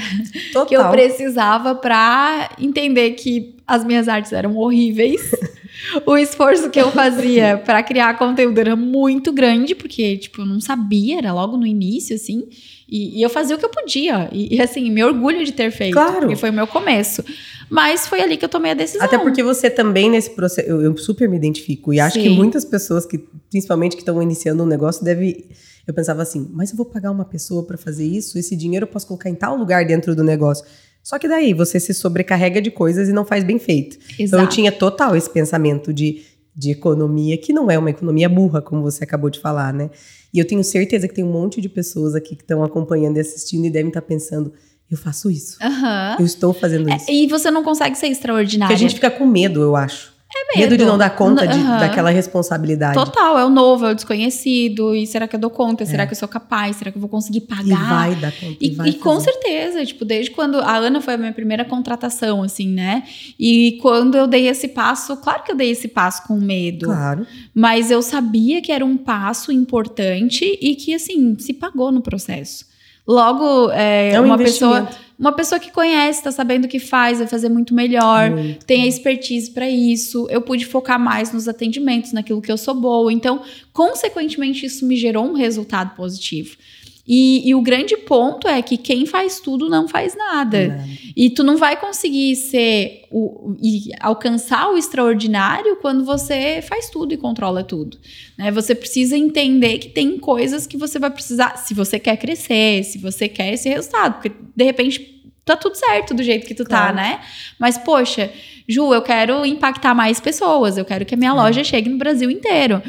[0.54, 0.66] Total.
[0.66, 5.32] que eu precisava para entender que as minhas artes eram horríveis.
[6.06, 10.60] o esforço que eu fazia para criar conteúdo era muito grande, porque, tipo, eu não
[10.60, 12.48] sabia, era logo no início, assim.
[12.90, 14.30] E, e eu fazia o que eu podia.
[14.32, 15.94] E, e, assim, me orgulho de ter feito.
[15.94, 16.20] Claro.
[16.20, 17.24] Porque foi o meu começo.
[17.70, 19.06] Mas foi ali que eu tomei a decisão.
[19.06, 21.94] Até porque você também, nesse processo, eu, eu super me identifico.
[21.94, 22.24] E acho Sim.
[22.24, 23.18] que muitas pessoas que,
[23.50, 25.46] principalmente que estão iniciando um negócio, devem.
[25.86, 28.38] Eu pensava assim, mas eu vou pagar uma pessoa para fazer isso?
[28.38, 30.64] Esse dinheiro eu posso colocar em tal lugar dentro do negócio.
[31.04, 33.98] Só que daí você se sobrecarrega de coisas e não faz bem feito.
[33.98, 34.22] Exato.
[34.22, 36.24] Então eu tinha total esse pensamento de,
[36.56, 39.90] de economia, que não é uma economia burra, como você acabou de falar, né?
[40.34, 43.20] E eu tenho certeza que tem um monte de pessoas aqui que estão acompanhando e
[43.20, 44.54] assistindo e devem estar pensando.
[44.90, 45.58] Eu faço isso.
[45.62, 46.20] Uhum.
[46.20, 47.12] Eu estou fazendo é, isso.
[47.12, 48.74] e você não consegue ser extraordinária.
[48.74, 50.13] Porque a gente fica com medo, eu acho.
[50.36, 50.72] É medo.
[50.72, 51.80] medo de não dar conta de, uhum.
[51.80, 52.96] daquela responsabilidade.
[52.96, 54.96] Total, é o novo, é o desconhecido.
[54.96, 55.84] E será que eu dou conta?
[55.84, 55.86] É.
[55.86, 56.78] Será que eu sou capaz?
[56.78, 57.64] Será que eu vou conseguir pagar?
[57.64, 58.58] E vai dar conta.
[58.60, 60.60] E, e, e com certeza, tipo, desde quando.
[60.60, 63.04] A Ana foi a minha primeira contratação, assim, né?
[63.40, 66.88] E quando eu dei esse passo, claro que eu dei esse passo com medo.
[66.88, 67.28] Claro.
[67.54, 72.66] Mas eu sabia que era um passo importante e que, assim, se pagou no processo.
[73.08, 74.88] Logo, é, é um uma pessoa
[75.18, 78.66] uma pessoa que conhece, está sabendo o que faz, vai fazer muito melhor, muito.
[78.66, 80.28] tem a expertise para isso.
[80.30, 83.12] Eu pude focar mais nos atendimentos, naquilo que eu sou boa.
[83.12, 83.42] Então,
[83.72, 86.58] consequentemente, isso me gerou um resultado positivo.
[87.06, 90.70] E, e, o grande ponto é que quem faz tudo não faz nada.
[90.70, 90.86] Não.
[91.18, 97.14] E tu não vai conseguir ser o, e alcançar o extraordinário quando você faz tudo
[97.14, 97.98] e controla tudo.
[98.38, 98.52] Né?
[98.52, 102.98] Você precisa entender que tem coisas que você vai precisar, se você quer crescer, se
[102.98, 106.70] você quer esse resultado, porque de repente tá tudo certo do jeito que tu tá,
[106.70, 106.96] claro.
[106.96, 107.22] tá, né?
[107.60, 108.32] Mas, poxa,
[108.66, 111.34] Ju, eu quero impactar mais pessoas, eu quero que a minha é.
[111.34, 112.82] loja chegue no Brasil inteiro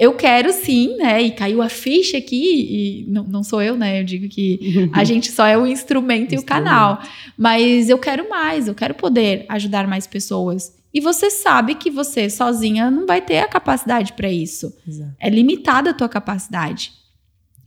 [0.00, 1.20] eu quero sim, né?
[1.20, 4.00] E caiu a ficha aqui, e não, não sou eu, né?
[4.00, 7.02] Eu digo que a gente só é o instrumento e o canal.
[7.36, 10.74] Mas eu quero mais, eu quero poder ajudar mais pessoas.
[10.92, 14.74] E você sabe que você sozinha não vai ter a capacidade para isso.
[14.88, 15.14] Exato.
[15.20, 16.92] É limitada a tua capacidade.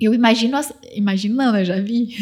[0.01, 2.15] Eu imagino, as, imagino não, eu já vi.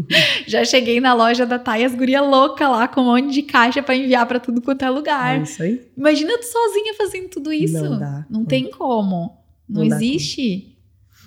[0.48, 3.82] já cheguei na loja da Thay, as guria louca lá com um monte de caixa
[3.82, 5.38] para enviar para tudo quanto é lugar.
[5.38, 5.78] É isso aí.
[5.94, 7.84] Imagina tu sozinha fazendo tudo isso.
[7.84, 8.26] Não dá.
[8.30, 9.37] Não tem como.
[9.68, 10.76] Não, não existe.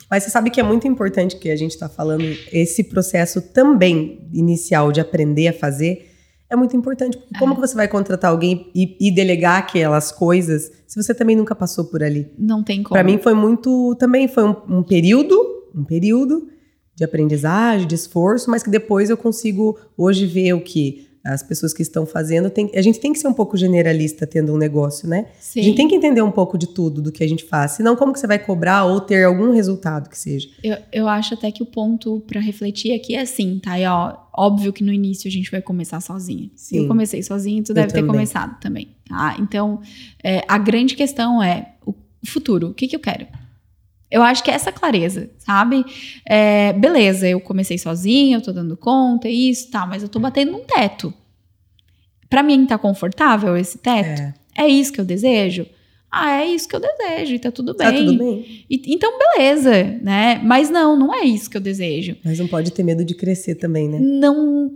[0.10, 4.28] Mas você sabe que é muito importante que a gente está falando, esse processo também
[4.34, 6.12] inicial de aprender a fazer
[6.50, 7.18] é muito importante.
[7.18, 7.56] Porque como é.
[7.56, 11.86] que você vai contratar alguém e, e, delegar aquelas coisas se você também nunca passou
[11.86, 12.30] por ali?
[12.38, 12.94] Não tem como.
[12.94, 13.96] Para mim foi muito.
[13.96, 15.40] Também foi um, um período,
[15.74, 16.50] um período
[16.94, 21.74] de aprendizagem, de esforço, mas que depois eu consigo hoje ver o que as pessoas
[21.74, 25.08] que estão fazendo, tem, a gente tem que ser um pouco generalista tendo um negócio,
[25.08, 25.28] né?
[25.40, 25.60] Sim.
[25.60, 27.96] A gente tem que entender um pouco de tudo do que a gente faz, senão
[27.96, 30.50] como que você vai cobrar ou ter algum resultado que seja?
[30.64, 33.80] Eu, eu acho até que o ponto para refletir aqui é assim, tá?
[33.80, 36.50] E, ó, óbvio que no início a gente vai começar sozinha.
[36.56, 36.80] Sim.
[36.80, 39.36] Eu comecei sozinha, tu deve ter começado também, tá?
[39.40, 39.82] Então,
[40.24, 41.94] é, a grande questão é o
[42.26, 43.28] futuro, o que, que eu quero?
[44.12, 45.86] Eu acho que é essa clareza, sabe?
[46.28, 50.52] É, beleza, eu comecei sozinha, eu tô dando conta, isso, tá, mas eu tô batendo
[50.52, 51.14] num teto.
[52.30, 54.22] Para mim tá confortável esse teto?
[54.56, 54.64] É.
[54.64, 54.68] é.
[54.68, 55.66] isso que eu desejo?
[56.12, 57.88] Ah, é isso que eu desejo e tá tudo bem.
[57.88, 58.66] Tá tudo bem.
[58.70, 60.42] E, então, beleza, né?
[60.44, 62.18] Mas não, não é isso que eu desejo.
[62.24, 63.98] Mas não pode ter medo de crescer também, né?
[63.98, 64.72] Não,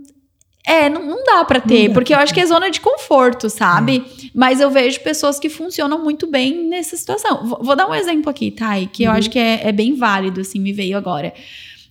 [0.66, 4.04] é, não, não dá para ter, porque eu acho que é zona de conforto, sabe?
[4.04, 4.26] É.
[4.34, 7.46] Mas eu vejo pessoas que funcionam muito bem nessa situação.
[7.46, 9.12] Vou, vou dar um exemplo aqui, Thay, que uhum.
[9.12, 11.32] eu acho que é, é, bem válido, assim, me veio agora.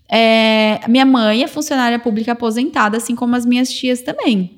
[0.09, 4.54] É, minha mãe é funcionária pública aposentada, assim como as minhas tias também.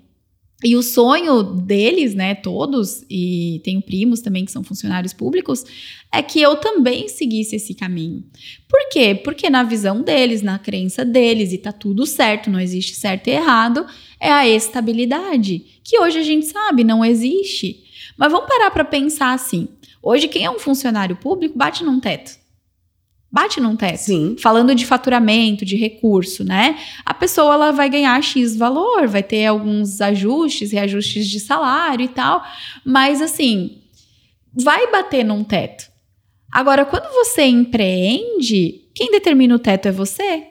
[0.63, 5.63] E o sonho deles, né, todos, e tenho primos também que são funcionários públicos,
[6.11, 8.23] é que eu também seguisse esse caminho.
[8.67, 9.13] Por quê?
[9.13, 13.31] Porque na visão deles, na crença deles, e tá tudo certo, não existe certo e
[13.31, 13.85] errado,
[14.19, 17.83] é a estabilidade, que hoje a gente sabe não existe.
[18.17, 19.67] Mas vamos parar para pensar assim.
[20.01, 22.46] Hoje, quem é um funcionário público bate num teto
[23.37, 23.99] bate num teto.
[23.99, 24.35] Sim.
[24.39, 26.79] Falando de faturamento, de recurso, né?
[27.05, 32.07] A pessoa ela vai ganhar X valor, vai ter alguns ajustes, reajustes de salário e
[32.07, 32.43] tal,
[32.83, 33.83] mas assim,
[34.51, 35.87] vai bater num teto.
[36.51, 40.47] Agora, quando você empreende, quem determina o teto é você.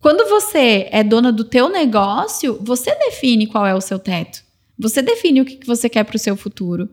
[0.00, 4.42] Quando você é dona do teu negócio, você define qual é o seu teto.
[4.78, 6.88] Você define o que você quer para o seu futuro.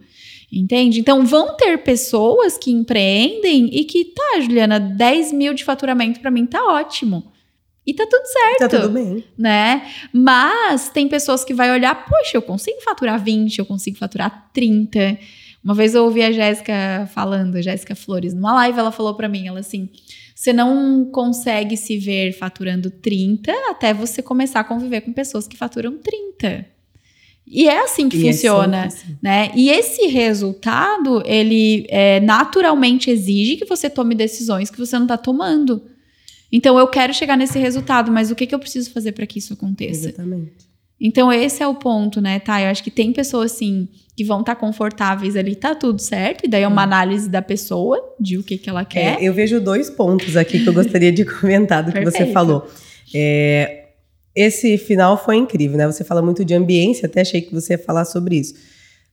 [0.56, 1.00] Entende?
[1.00, 6.30] Então vão ter pessoas que empreendem e que, tá, Juliana, 10 mil de faturamento para
[6.30, 7.32] mim tá ótimo.
[7.86, 8.60] E tá tudo certo.
[8.60, 9.24] Tá tudo bem.
[9.38, 9.90] Né?
[10.14, 15.18] Mas tem pessoas que vai olhar, poxa, eu consigo faturar 20, eu consigo faturar 30.
[15.64, 19.28] Uma vez eu ouvi a Jéssica falando, a Jéssica Flores, numa live, ela falou para
[19.28, 19.90] mim, ela assim,
[20.36, 25.58] você não consegue se ver faturando 30 até você começar a conviver com pessoas que
[25.58, 26.66] faturam 30.
[27.46, 29.18] E é assim que E é funciona, sempre assim.
[29.22, 29.52] né?
[29.56, 35.18] E esse resultado, ele é, naturalmente exige que você tome decisões que você não tá
[35.18, 35.82] tomando.
[36.52, 39.40] Então, eu quero chegar nesse resultado, mas o que, que eu preciso fazer para que
[39.40, 40.10] isso aconteça?
[40.10, 40.54] Exatamente.
[41.02, 42.62] Então, esse é o ponto, né, tá?
[42.62, 46.48] Eu acho que tem pessoas, assim, que vão estar confortáveis ali, tá tudo certo, e
[46.48, 49.20] daí é uma análise da pessoa, de o que, que ela quer.
[49.22, 52.68] É, eu vejo dois pontos aqui que eu gostaria de comentar do que você falou.
[53.14, 53.83] É,
[54.36, 55.86] esse final foi incrível, né?
[55.86, 58.54] Você fala muito de ambiência, até achei que você ia falar sobre isso.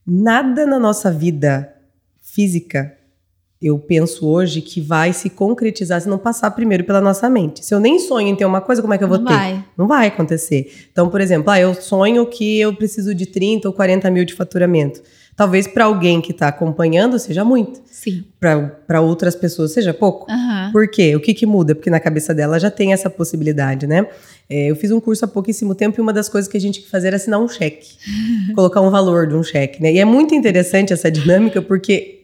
[0.05, 1.71] Nada na nossa vida
[2.21, 2.93] física,
[3.61, 7.63] eu penso hoje, que vai se concretizar se não passar primeiro pela nossa mente.
[7.63, 9.33] Se eu nem sonho em ter uma coisa, como é que eu vou Não ter?
[9.33, 9.65] vai.
[9.77, 10.87] Não vai acontecer.
[10.91, 14.33] Então, por exemplo, ah, eu sonho que eu preciso de 30 ou 40 mil de
[14.33, 15.01] faturamento.
[15.35, 18.23] Talvez para alguém que está acompanhando seja muito, Sim.
[18.39, 20.29] para outras pessoas seja pouco.
[20.29, 20.71] Aham.
[20.71, 21.15] Por quê?
[21.15, 21.73] O que, que muda?
[21.73, 24.07] Porque na cabeça dela já tem essa possibilidade, né?
[24.51, 26.73] É, eu fiz um curso há pouquíssimo tempo e uma das coisas que a gente
[26.73, 27.87] tinha que fazer era assinar um cheque.
[28.53, 29.93] colocar um valor de um cheque, né?
[29.93, 32.20] E é muito interessante essa dinâmica porque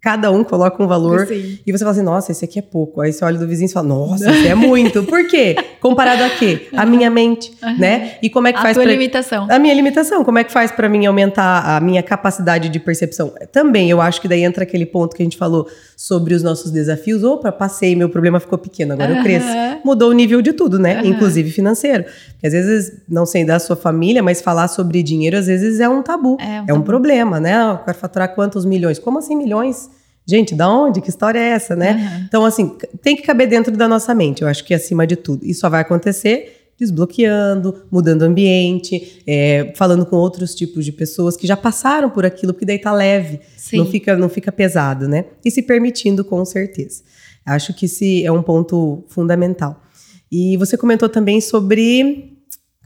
[0.00, 1.58] cada um coloca um valor Sim.
[1.66, 3.00] e você fala assim, nossa, esse aqui é pouco.
[3.00, 5.02] Aí você olha do vizinho e fala, nossa, esse é muito.
[5.02, 5.56] Por quê?
[5.80, 6.68] Comparado a quê?
[6.76, 8.12] A minha mente, né?
[8.22, 8.92] E como é que A faz tua pra...
[8.92, 9.46] limitação.
[9.50, 13.32] A minha limitação, como é que faz pra mim aumentar a minha capacidade de percepção?
[13.52, 16.70] Também, eu acho que daí entra aquele ponto que a gente falou sobre os nossos
[16.70, 17.24] desafios.
[17.24, 19.48] Opa, passei, meu problema ficou pequeno, agora eu cresço.
[19.84, 20.98] Mudou o nível de tudo, né?
[20.98, 21.06] Aham.
[21.06, 22.04] Inclusive financeiro.
[22.32, 25.88] Porque às vezes, não sei da sua família, mas falar sobre dinheiro às vezes é
[25.88, 26.36] um tabu.
[26.40, 26.82] É um É um tabu.
[26.84, 27.54] problema, né?
[27.54, 28.98] Ah, Eu quero faturar quantos milhões?
[28.98, 29.87] Como assim milhões?
[30.28, 31.00] Gente, da onde?
[31.00, 31.92] Que história é essa, né?
[31.92, 32.24] Aham.
[32.28, 35.44] Então, assim, tem que caber dentro da nossa mente, eu acho que acima de tudo.
[35.46, 41.36] E só vai acontecer desbloqueando, mudando o ambiente, é, falando com outros tipos de pessoas
[41.36, 43.78] que já passaram por aquilo, porque daí tá leve, Sim.
[43.78, 45.24] não fica, não fica pesado, né?
[45.44, 47.02] E se permitindo, com certeza.
[47.44, 49.82] Acho que esse é um ponto fundamental.
[50.30, 52.37] E você comentou também sobre.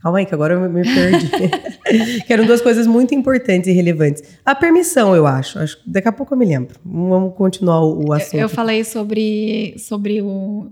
[0.02, 1.30] Calma aí, que agora eu me perdi.
[2.26, 4.22] que eram duas coisas muito importantes e relevantes.
[4.44, 5.58] A permissão, eu acho.
[5.58, 6.74] acho daqui a pouco eu me lembro.
[6.84, 8.34] Vamos continuar o, assunto.
[8.34, 10.68] Eu falei sobre, sobre o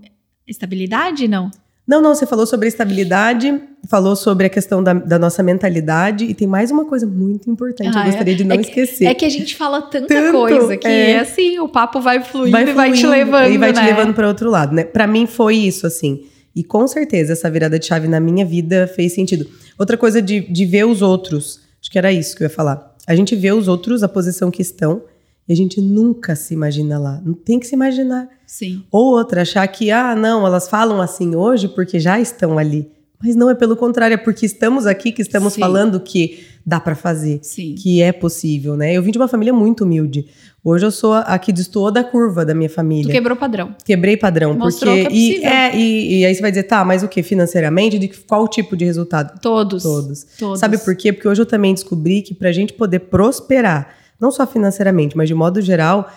[0.47, 1.49] estabilidade, não?
[1.87, 3.59] Não, não, você falou sobre estabilidade,
[3.89, 7.97] falou sobre a questão da, da nossa mentalidade, e tem mais uma coisa muito importante,
[7.97, 9.05] Ah, eu gostaria de não é que- esquecer.
[9.05, 11.19] É que a gente fala tanta Tanto, coisa que é.
[11.19, 13.87] assim, o papo vai fluindo e vai te fluindo, levando, E vai te né?
[13.87, 14.83] levando para outro lado, né?
[14.83, 16.21] Para mim foi isso, assim.
[16.55, 19.47] E com certeza essa virada de chave na minha vida fez sentido.
[19.77, 22.95] Outra coisa de, de ver os outros, acho que era isso que eu ia falar.
[23.07, 25.03] A gente vê os outros, a posição que estão,
[25.47, 27.21] e a gente nunca se imagina lá.
[27.25, 28.29] Não tem que se imaginar.
[28.45, 28.83] Sim.
[28.91, 32.91] Ou outra, achar que, ah, não, elas falam assim hoje porque já estão ali.
[33.23, 35.59] Mas não, é pelo contrário, é porque estamos aqui que estamos Sim.
[35.61, 37.75] falando que dá para fazer, Sim.
[37.75, 38.93] que é possível, né?
[38.93, 40.27] Eu vim de uma família muito humilde.
[40.63, 43.11] Hoje eu sou a, a que destoou da curva da minha Tu família.
[43.11, 43.75] quebrou padrão.
[43.83, 45.49] Quebrei padrão, Mostrou porque que é e, possível.
[45.49, 47.97] é, e, e aí você vai dizer, tá, mas o que financeiramente?
[47.97, 49.39] De qual tipo de resultado?
[49.41, 49.81] Todos.
[49.81, 50.23] Todos.
[50.37, 50.59] Todos.
[50.59, 51.11] Sabe por quê?
[51.11, 55.33] Porque hoje eu também descobri que pra gente poder prosperar, não só financeiramente, mas de
[55.33, 56.11] modo geral,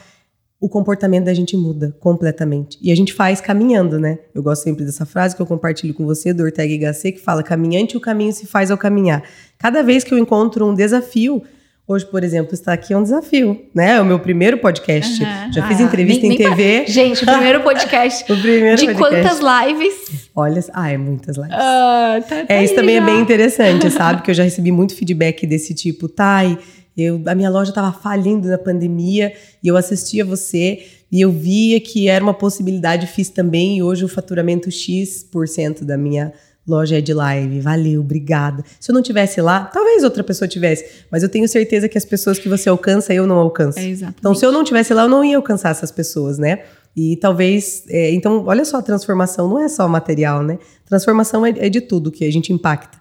[0.64, 2.78] o comportamento da gente muda completamente.
[2.80, 4.18] E a gente faz caminhando, né?
[4.34, 7.20] Eu gosto sempre dessa frase que eu compartilho com você, do Ortega y Gasset, que
[7.20, 9.22] fala: caminhante o caminho se faz ao caminhar.
[9.58, 11.42] Cada vez que eu encontro um desafio,
[11.86, 13.96] hoje, por exemplo, estar aqui é um desafio, né?
[13.96, 15.22] É o meu primeiro podcast.
[15.22, 15.52] Aham.
[15.52, 16.84] Já fiz Ah, entrevista nem- em TV.
[16.86, 18.32] Gente, o primeiro podcast.
[18.32, 19.38] O primeiro de podcast.
[19.38, 20.30] quantas lives?
[20.34, 21.52] Olha, ah, é muitas lives.
[21.52, 23.02] Ah, tá- tá É, isso também já.
[23.02, 24.22] é bem interessante, sabe?
[24.22, 26.56] Que eu já recebi muito feedback desse tipo, Thay,
[26.97, 29.32] eu, a minha loja estava falindo na pandemia
[29.62, 34.05] e eu assistia você e eu via que era uma possibilidade, fiz também, e hoje
[34.05, 36.32] o faturamento X% da minha
[36.66, 37.61] loja é de live.
[37.61, 38.64] Valeu, obrigada.
[38.80, 42.05] Se eu não tivesse lá, talvez outra pessoa tivesse, mas eu tenho certeza que as
[42.05, 43.78] pessoas que você alcança, eu não alcanço.
[43.78, 43.90] É.
[43.90, 46.64] Então, se eu não tivesse lá, eu não ia alcançar essas pessoas, né?
[46.97, 47.84] E talvez.
[47.88, 50.59] é, então, olha só, a transformação não é só material, né?
[50.86, 52.99] Transformação é, é de tudo que a gente impacta.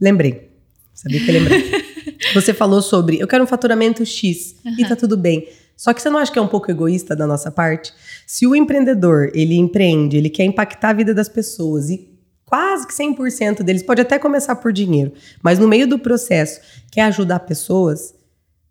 [0.00, 0.50] Lembrei.
[0.94, 1.86] Sabia que lembrei.
[2.34, 5.48] você falou sobre eu quero um faturamento X e tá tudo bem.
[5.76, 7.92] Só que você não acha que é um pouco egoísta da nossa parte?
[8.26, 12.08] Se o empreendedor, ele empreende, ele quer impactar a vida das pessoas e
[12.46, 17.02] quase que 100% deles pode até começar por dinheiro, mas no meio do processo quer
[17.02, 18.14] ajudar pessoas,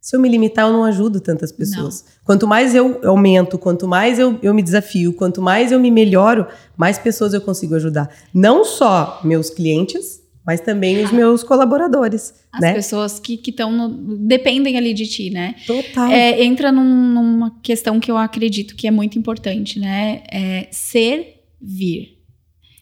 [0.05, 2.05] se eu me limitar, eu não ajudo tantas pessoas.
[2.23, 6.45] Quanto mais eu aumento, quanto mais eu, eu me desafio, quanto mais eu me melhoro,
[6.77, 8.15] mais pessoas eu consigo ajudar.
[8.31, 12.73] Não só meus clientes, mas também os meus colaboradores, As né?
[12.73, 13.89] pessoas que estão
[14.27, 15.55] dependem ali de ti, né?
[15.65, 16.11] Total.
[16.11, 20.23] É, entra num- numa questão que eu acredito que é muito importante, né?
[20.31, 22.19] É servir.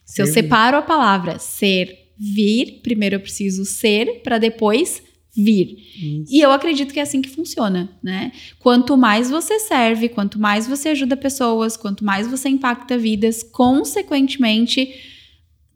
[0.06, 5.02] Se eu separo a palavra servir, primeiro eu preciso ser para depois
[5.36, 5.78] vir.
[5.98, 6.32] Isso.
[6.32, 8.32] E eu acredito que é assim que funciona, né?
[8.60, 14.94] Quanto mais você serve, quanto mais você ajuda pessoas, quanto mais você impacta vidas, consequentemente,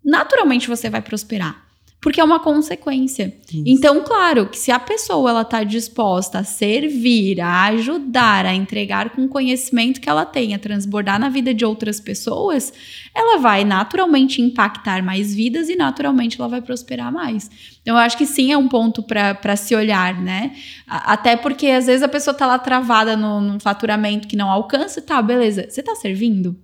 [0.06, 1.66] naturalmente você vai prosperar.
[2.08, 3.36] Porque é uma consequência.
[3.50, 3.64] Isso.
[3.66, 9.10] Então, claro, que se a pessoa ela tá disposta a servir, a ajudar, a entregar
[9.10, 12.72] com o conhecimento que ela tem, a transbordar na vida de outras pessoas,
[13.14, 17.52] ela vai naturalmente impactar mais vidas e naturalmente ela vai prosperar mais.
[17.82, 20.56] Então, eu acho que sim é um ponto para se olhar, né?
[20.88, 25.02] Até porque às vezes a pessoa tá lá travada no, no faturamento que não alcança,
[25.02, 25.68] tá, beleza.
[25.70, 26.58] Você tá servindo?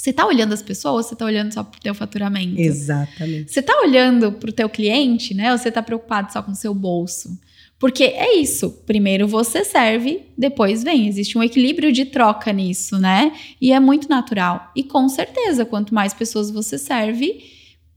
[0.00, 2.58] Você tá olhando as pessoas, você tá olhando só pro teu faturamento.
[2.58, 3.52] Exatamente.
[3.52, 5.52] Você tá olhando pro teu cliente, né?
[5.52, 7.38] Ou você tá preocupado só com o seu bolso?
[7.78, 8.70] Porque é isso.
[8.86, 11.06] Primeiro você serve, depois vem.
[11.06, 13.30] Existe um equilíbrio de troca nisso, né?
[13.60, 14.72] E é muito natural.
[14.74, 17.44] E com certeza, quanto mais pessoas você serve,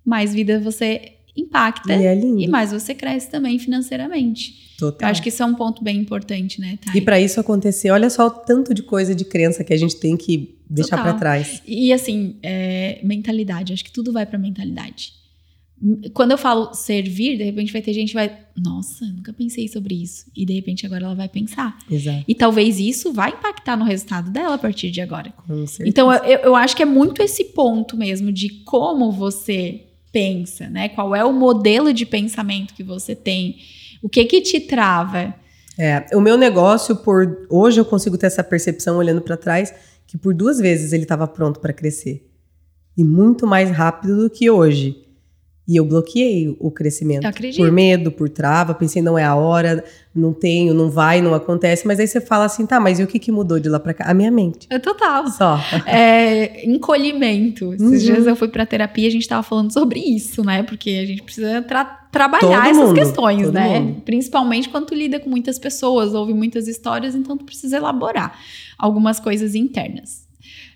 [0.05, 1.93] mais vida você impacta.
[1.93, 4.75] E, é e mais você cresce também financeiramente.
[4.77, 5.07] Total.
[5.07, 6.97] Eu acho que isso é um ponto bem importante, né, Thay?
[6.97, 9.95] E para isso acontecer, olha só o tanto de coisa de crença que a gente
[9.97, 11.61] tem que deixar para trás.
[11.65, 15.13] E assim, é, mentalidade, acho que tudo vai para mentalidade.
[16.13, 20.01] Quando eu falo servir, de repente vai ter gente que vai, nossa, nunca pensei sobre
[20.01, 20.25] isso.
[20.35, 21.77] E de repente agora ela vai pensar.
[21.91, 22.23] Exato.
[22.25, 25.33] E talvez isso vai impactar no resultado dela a partir de agora.
[25.45, 25.89] Com certeza.
[25.89, 29.81] Então eu, eu acho que é muito esse ponto mesmo de como você
[30.13, 30.87] pensa, né?
[30.89, 33.57] Qual é o modelo de pensamento que você tem?
[34.01, 35.33] O que que te trava?
[35.77, 39.73] É, o meu negócio por hoje eu consigo ter essa percepção olhando para trás
[40.05, 42.29] que por duas vezes ele estava pronto para crescer.
[42.95, 45.02] E muito mais rápido do que hoje.
[45.65, 47.25] E eu bloqueei o crescimento.
[47.55, 49.81] Por medo, por trava, pensei, não é a hora,
[50.13, 51.87] não tenho, não vai, não acontece.
[51.87, 53.93] Mas aí você fala assim, tá, mas e o que, que mudou de lá pra
[53.93, 54.05] cá?
[54.09, 54.67] A minha mente.
[54.69, 55.29] É total.
[55.29, 55.57] Só.
[55.85, 57.73] É, encolhimento.
[57.73, 57.97] Esses uhum.
[57.97, 60.63] dias eu fui pra terapia, a gente tava falando sobre isso, né?
[60.63, 63.79] Porque a gente precisa tra trabalhar todo essas mundo, questões, né?
[63.79, 64.01] Mundo.
[64.01, 68.37] Principalmente quando tu lida com muitas pessoas, ouve muitas histórias, então tu precisa elaborar
[68.77, 70.22] algumas coisas internas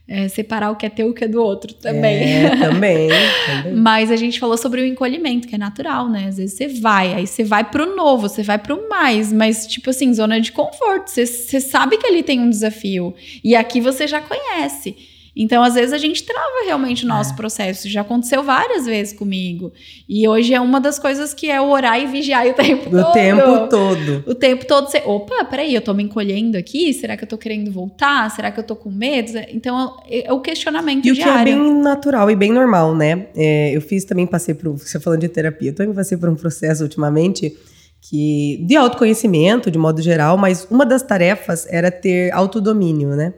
[0.08, 2.45] é, separar o que é teu e o que é do outro também.
[2.45, 3.10] É, também,
[3.45, 3.74] também.
[3.76, 6.28] Mas a gente falou sobre o encolhimento, que é natural, né?
[6.30, 9.89] Às vezes você vai, aí você vai pro novo, você vai pro mais, mas tipo
[9.89, 11.10] assim, zona de conforto.
[11.10, 13.14] Você, você sabe que ali tem um desafio.
[13.43, 14.95] E aqui você já conhece.
[15.39, 17.35] Então, às vezes, a gente trava realmente o nosso é.
[17.35, 17.88] processo.
[17.88, 19.71] Já aconteceu várias vezes comigo.
[20.09, 23.09] E hoje é uma das coisas que é orar e vigiar o tempo o todo.
[23.09, 24.23] O tempo todo.
[24.25, 24.89] O tempo todo.
[24.89, 26.91] Você, Opa, peraí, eu tô me encolhendo aqui?
[26.91, 28.31] Será que eu tô querendo voltar?
[28.31, 29.31] Será que eu tô com medo?
[29.53, 31.51] Então, é, é o questionamento e diário.
[31.51, 33.27] E o que é bem natural e bem normal, né?
[33.35, 34.71] É, eu fiz também, passei por...
[34.73, 35.69] Você falando de terapia.
[35.69, 37.55] Eu também passei por um processo ultimamente
[38.01, 43.33] que de autoconhecimento, de modo geral, mas uma das tarefas era ter autodomínio, né?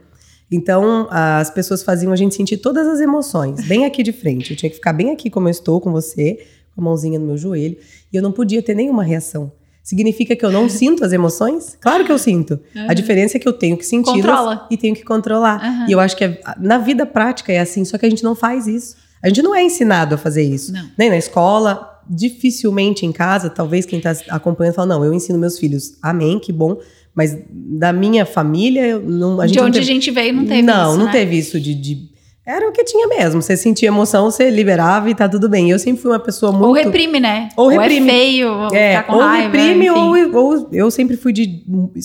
[0.51, 4.51] Então, as pessoas faziam a gente sentir todas as emoções, bem aqui de frente.
[4.51, 6.45] Eu tinha que ficar bem aqui como eu estou com você,
[6.75, 7.77] com a mãozinha no meu joelho,
[8.11, 9.51] e eu não podia ter nenhuma reação.
[9.83, 11.77] Significa que eu não sinto as emoções?
[11.79, 12.59] Claro que eu sinto.
[12.75, 12.89] Uhum.
[12.89, 15.63] A diferença é que eu tenho que senti-las e tenho que controlar.
[15.63, 15.89] Uhum.
[15.89, 18.35] E eu acho que é, na vida prática é assim, só que a gente não
[18.35, 18.95] faz isso.
[19.21, 20.71] A gente não é ensinado a fazer isso.
[20.71, 20.89] Não.
[20.97, 25.59] Nem na escola, dificilmente em casa, talvez quem está acompanhando fala, não, eu ensino meus
[25.59, 25.93] filhos.
[26.01, 26.77] Amém, que bom.
[27.19, 30.61] Mas da minha família, não, a gente De onde teve, a gente veio, não teve
[30.61, 30.91] não, isso.
[30.91, 31.11] Não, não né?
[31.11, 32.09] teve isso de, de,
[32.47, 33.41] Era o que tinha mesmo.
[33.41, 35.69] Você sentia emoção, você liberava e tá tudo bem.
[35.69, 36.63] Eu sempre fui uma pessoa muito.
[36.63, 37.49] Ou reprime, né?
[37.57, 37.99] Ou reprime.
[37.99, 41.33] Ou é feio, ou é, tá com ou raiva, reprime, ou, ou eu sempre fui
[41.33, 41.61] de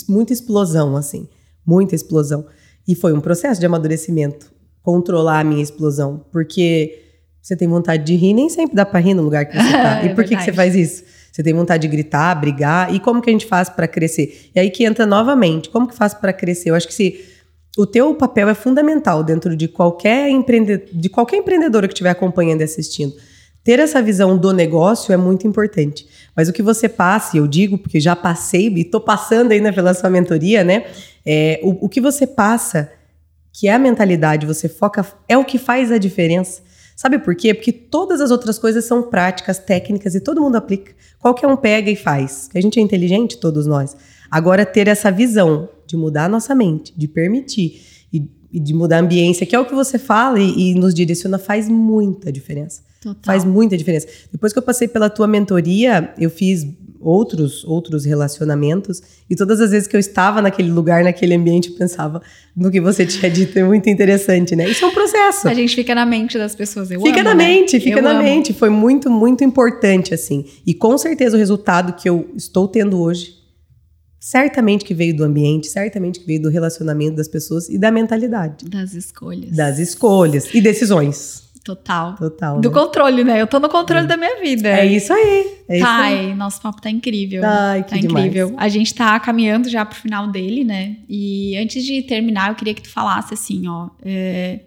[0.08, 1.28] muita explosão, assim.
[1.64, 2.44] Muita explosão.
[2.84, 4.50] E foi um processo de amadurecimento
[4.82, 6.26] controlar a minha explosão.
[6.32, 6.98] Porque
[7.40, 10.02] você tem vontade de rir, nem sempre dá pra rir no lugar que você tá.
[10.02, 11.04] é e por que, que você faz isso?
[11.34, 12.94] Você tem vontade de gritar, brigar.
[12.94, 14.52] E como que a gente faz para crescer?
[14.54, 15.68] E aí que entra novamente.
[15.68, 16.70] Como que faz para crescer?
[16.70, 17.24] Eu acho que se
[17.76, 22.60] o teu papel é fundamental dentro de qualquer empreendedor, de qualquer empreendedora que estiver acompanhando
[22.60, 23.16] e assistindo.
[23.64, 26.06] Ter essa visão do negócio é muito importante.
[26.36, 29.72] Mas o que você passa, e eu digo porque já passei e estou passando ainda
[29.72, 30.84] pela sua mentoria, né?
[31.26, 32.92] É, o, o que você passa,
[33.52, 36.62] que é a mentalidade, você foca, é o que faz a diferença.
[36.94, 37.52] Sabe por quê?
[37.52, 40.92] Porque todas as outras coisas são práticas, técnicas e todo mundo aplica.
[41.18, 42.48] Qualquer um pega e faz.
[42.54, 43.96] A gente é inteligente, todos nós.
[44.30, 47.82] Agora, ter essa visão de mudar a nossa mente, de permitir
[48.12, 50.94] e, e de mudar a ambiência, que é o que você fala e, e nos
[50.94, 52.82] direciona, faz muita diferença.
[53.00, 53.22] Total.
[53.22, 54.08] Faz muita diferença.
[54.32, 56.66] Depois que eu passei pela tua mentoria, eu fiz
[57.04, 61.76] outros outros relacionamentos e todas as vezes que eu estava naquele lugar, naquele ambiente, eu
[61.76, 62.22] pensava
[62.56, 64.68] no que você tinha dito, é muito interessante, né?
[64.68, 65.46] Isso é um processo.
[65.48, 67.44] A gente fica na mente das pessoas, eu Fica amo, na né?
[67.46, 68.22] mente, fica eu na amo.
[68.22, 70.44] mente, foi muito muito importante assim.
[70.66, 73.44] E com certeza o resultado que eu estou tendo hoje
[74.18, 78.64] certamente que veio do ambiente, certamente que veio do relacionamento das pessoas e da mentalidade,
[78.66, 79.54] das escolhas.
[79.54, 81.43] das escolhas e decisões.
[81.64, 82.14] Total.
[82.16, 82.60] Total.
[82.60, 82.74] Do né?
[82.74, 83.40] controle, né?
[83.40, 84.68] Eu tô no controle da minha vida.
[84.68, 85.64] É isso aí.
[85.66, 86.34] É isso Ai, aí.
[86.34, 87.42] nosso papo tá incrível.
[87.42, 88.26] Ai, que tá demais.
[88.26, 88.54] incrível.
[88.58, 90.96] A gente tá caminhando já pro final dele, né?
[91.08, 93.88] E antes de terminar, eu queria que tu falasse assim, ó.
[94.04, 94.60] é,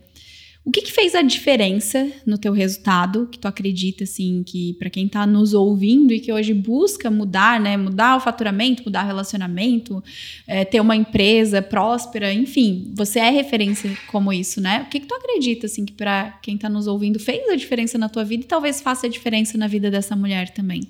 [0.67, 3.29] O que, que fez a diferença no teu resultado?
[3.31, 7.57] Que tu acredita, assim, que para quem está nos ouvindo e que hoje busca mudar,
[7.57, 7.77] né?
[7.77, 10.03] Mudar o faturamento, mudar o relacionamento,
[10.45, 14.83] é, ter uma empresa próspera, enfim, você é referência como isso, né?
[14.85, 17.97] O que, que tu acredita, assim, que para quem está nos ouvindo fez a diferença
[17.97, 20.81] na tua vida e talvez faça a diferença na vida dessa mulher também?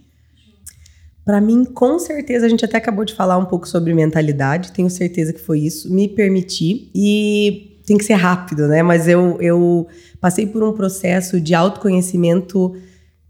[1.23, 4.89] Para mim, com certeza, a gente até acabou de falar um pouco sobre mentalidade, tenho
[4.89, 5.93] certeza que foi isso.
[5.93, 8.83] Me permitir e tem que ser rápido, né?
[8.83, 9.87] Mas eu, eu
[10.19, 12.75] passei por um processo de autoconhecimento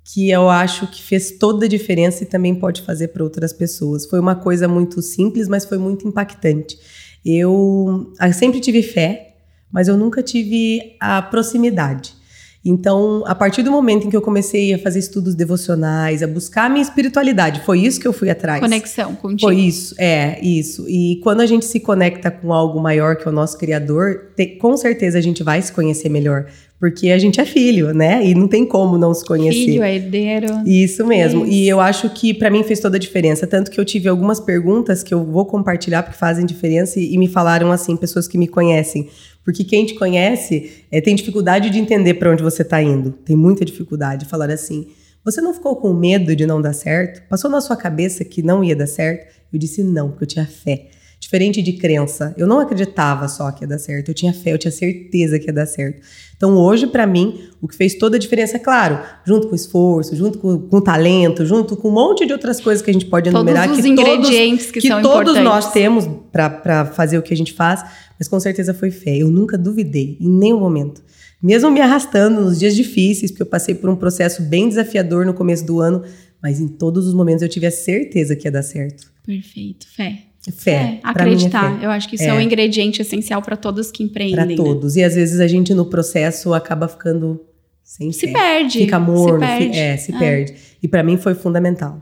[0.03, 4.07] que eu acho que fez toda a diferença e também pode fazer para outras pessoas.
[4.07, 6.75] Foi uma coisa muito simples, mas foi muito impactante.
[7.23, 9.35] Eu, eu sempre tive fé,
[9.71, 12.15] mas eu nunca tive a proximidade.
[12.63, 16.65] Então, a partir do momento em que eu comecei a fazer estudos devocionais, a buscar
[16.65, 18.59] a minha espiritualidade, foi isso que eu fui atrás.
[18.59, 19.41] Conexão contigo.
[19.41, 20.85] Foi isso, é, isso.
[20.89, 24.45] E quando a gente se conecta com algo maior que é o nosso Criador, te,
[24.57, 26.47] com certeza a gente vai se conhecer melhor.
[26.79, 28.23] Porque a gente é filho, né?
[28.23, 29.65] E não tem como não se conhecer.
[29.65, 30.47] Filho, é herdeiro.
[30.63, 31.43] Isso mesmo.
[31.43, 31.51] Isso.
[31.51, 33.47] E eu acho que para mim fez toda a diferença.
[33.47, 37.17] Tanto que eu tive algumas perguntas que eu vou compartilhar porque fazem diferença e, e
[37.17, 39.09] me falaram assim, pessoas que me conhecem.
[39.47, 43.13] Porque quem te conhece é, tem dificuldade de entender para onde você está indo.
[43.13, 44.25] Tem muita dificuldade.
[44.25, 44.87] de Falar assim,
[45.23, 47.25] você não ficou com medo de não dar certo?
[47.29, 49.33] Passou na sua cabeça que não ia dar certo?
[49.53, 50.89] Eu disse não, porque eu tinha fé.
[51.27, 54.57] Diferente de crença, eu não acreditava só que ia dar certo, eu tinha fé, eu
[54.57, 55.99] tinha certeza que ia dar certo.
[56.37, 60.15] Então hoje, para mim, o que fez toda a diferença, é claro, junto com esforço,
[60.15, 63.27] junto com, com talento, junto com um monte de outras coisas que a gente pode
[63.27, 63.65] enumerar.
[63.65, 67.33] Todos os que ingredientes todos, que, que são todos nós temos para fazer o que
[67.33, 67.83] a gente faz,
[68.17, 69.17] mas com certeza foi fé.
[69.17, 71.03] Eu nunca duvidei, em nenhum momento.
[71.43, 75.33] Mesmo me arrastando nos dias difíceis, porque eu passei por um processo bem desafiador no
[75.33, 76.05] começo do ano,
[76.41, 79.11] mas em todos os momentos eu tive a certeza que ia dar certo.
[79.25, 80.23] Perfeito, fé.
[80.51, 80.71] Fé.
[80.71, 81.81] É, acreditar.
[81.81, 81.85] É.
[81.85, 84.35] Eu acho que isso é, é um ingrediente essencial para todos que empreendem.
[84.35, 84.55] Para né?
[84.55, 84.95] todos.
[84.95, 85.01] Né?
[85.01, 87.41] E às vezes a gente no processo acaba ficando
[87.83, 88.33] sem se fé.
[88.33, 88.79] perde.
[88.79, 89.77] Fica morno, se perde.
[89.77, 90.17] é, se é.
[90.17, 90.53] perde.
[90.81, 92.01] E para mim foi fundamental.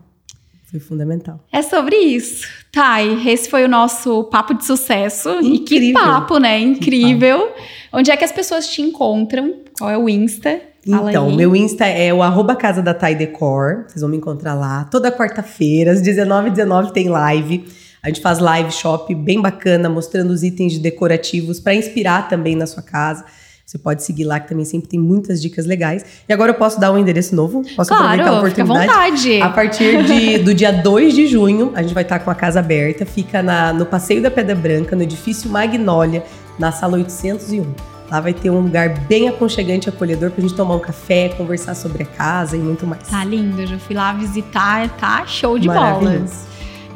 [0.70, 1.40] Foi fundamental.
[1.52, 2.46] É sobre isso.
[2.72, 5.30] Thay, esse foi o nosso papo de sucesso.
[5.40, 5.88] Incrível.
[5.88, 6.58] E que papo, né?
[6.58, 7.46] Incrível.
[7.46, 7.60] Papo.
[7.92, 9.54] Onde é que as pessoas te encontram?
[9.78, 10.60] Qual é o Insta?
[10.86, 13.86] Então, meu Insta é o arroba Casa da Thay Decor.
[13.88, 14.84] Vocês vão me encontrar lá.
[14.84, 17.64] Toda quarta-feira, às 19h19 tem live.
[18.06, 22.64] A gente faz live shop bem bacana, mostrando os itens decorativos para inspirar também na
[22.64, 23.24] sua casa.
[23.66, 26.04] Você pode seguir lá, que também sempre tem muitas dicas legais.
[26.28, 27.62] E agora eu posso dar um endereço novo?
[27.74, 28.80] Posso claro, aproveitar a oportunidade?
[28.80, 29.42] Fica à vontade.
[29.42, 32.60] A partir de, do dia 2 de junho, a gente vai estar com a casa
[32.60, 33.04] aberta.
[33.04, 36.22] Fica na, no Passeio da Pedra Branca, no edifício Magnólia,
[36.60, 37.66] na sala 801.
[38.08, 41.74] Lá vai ter um lugar bem aconchegante e acolhedor pra gente tomar um café, conversar
[41.74, 43.02] sobre a casa e muito mais.
[43.08, 46.24] Tá lindo, eu já fui lá visitar, tá show de bola.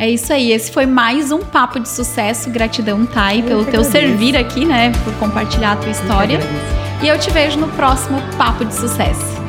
[0.00, 2.48] É isso aí, esse foi mais um papo de sucesso.
[2.48, 3.90] Gratidão, Thay, pelo teu agradeço.
[3.90, 4.92] servir aqui, né?
[5.04, 6.40] Por compartilhar a tua história.
[7.02, 9.39] E eu te vejo no próximo Papo de Sucesso.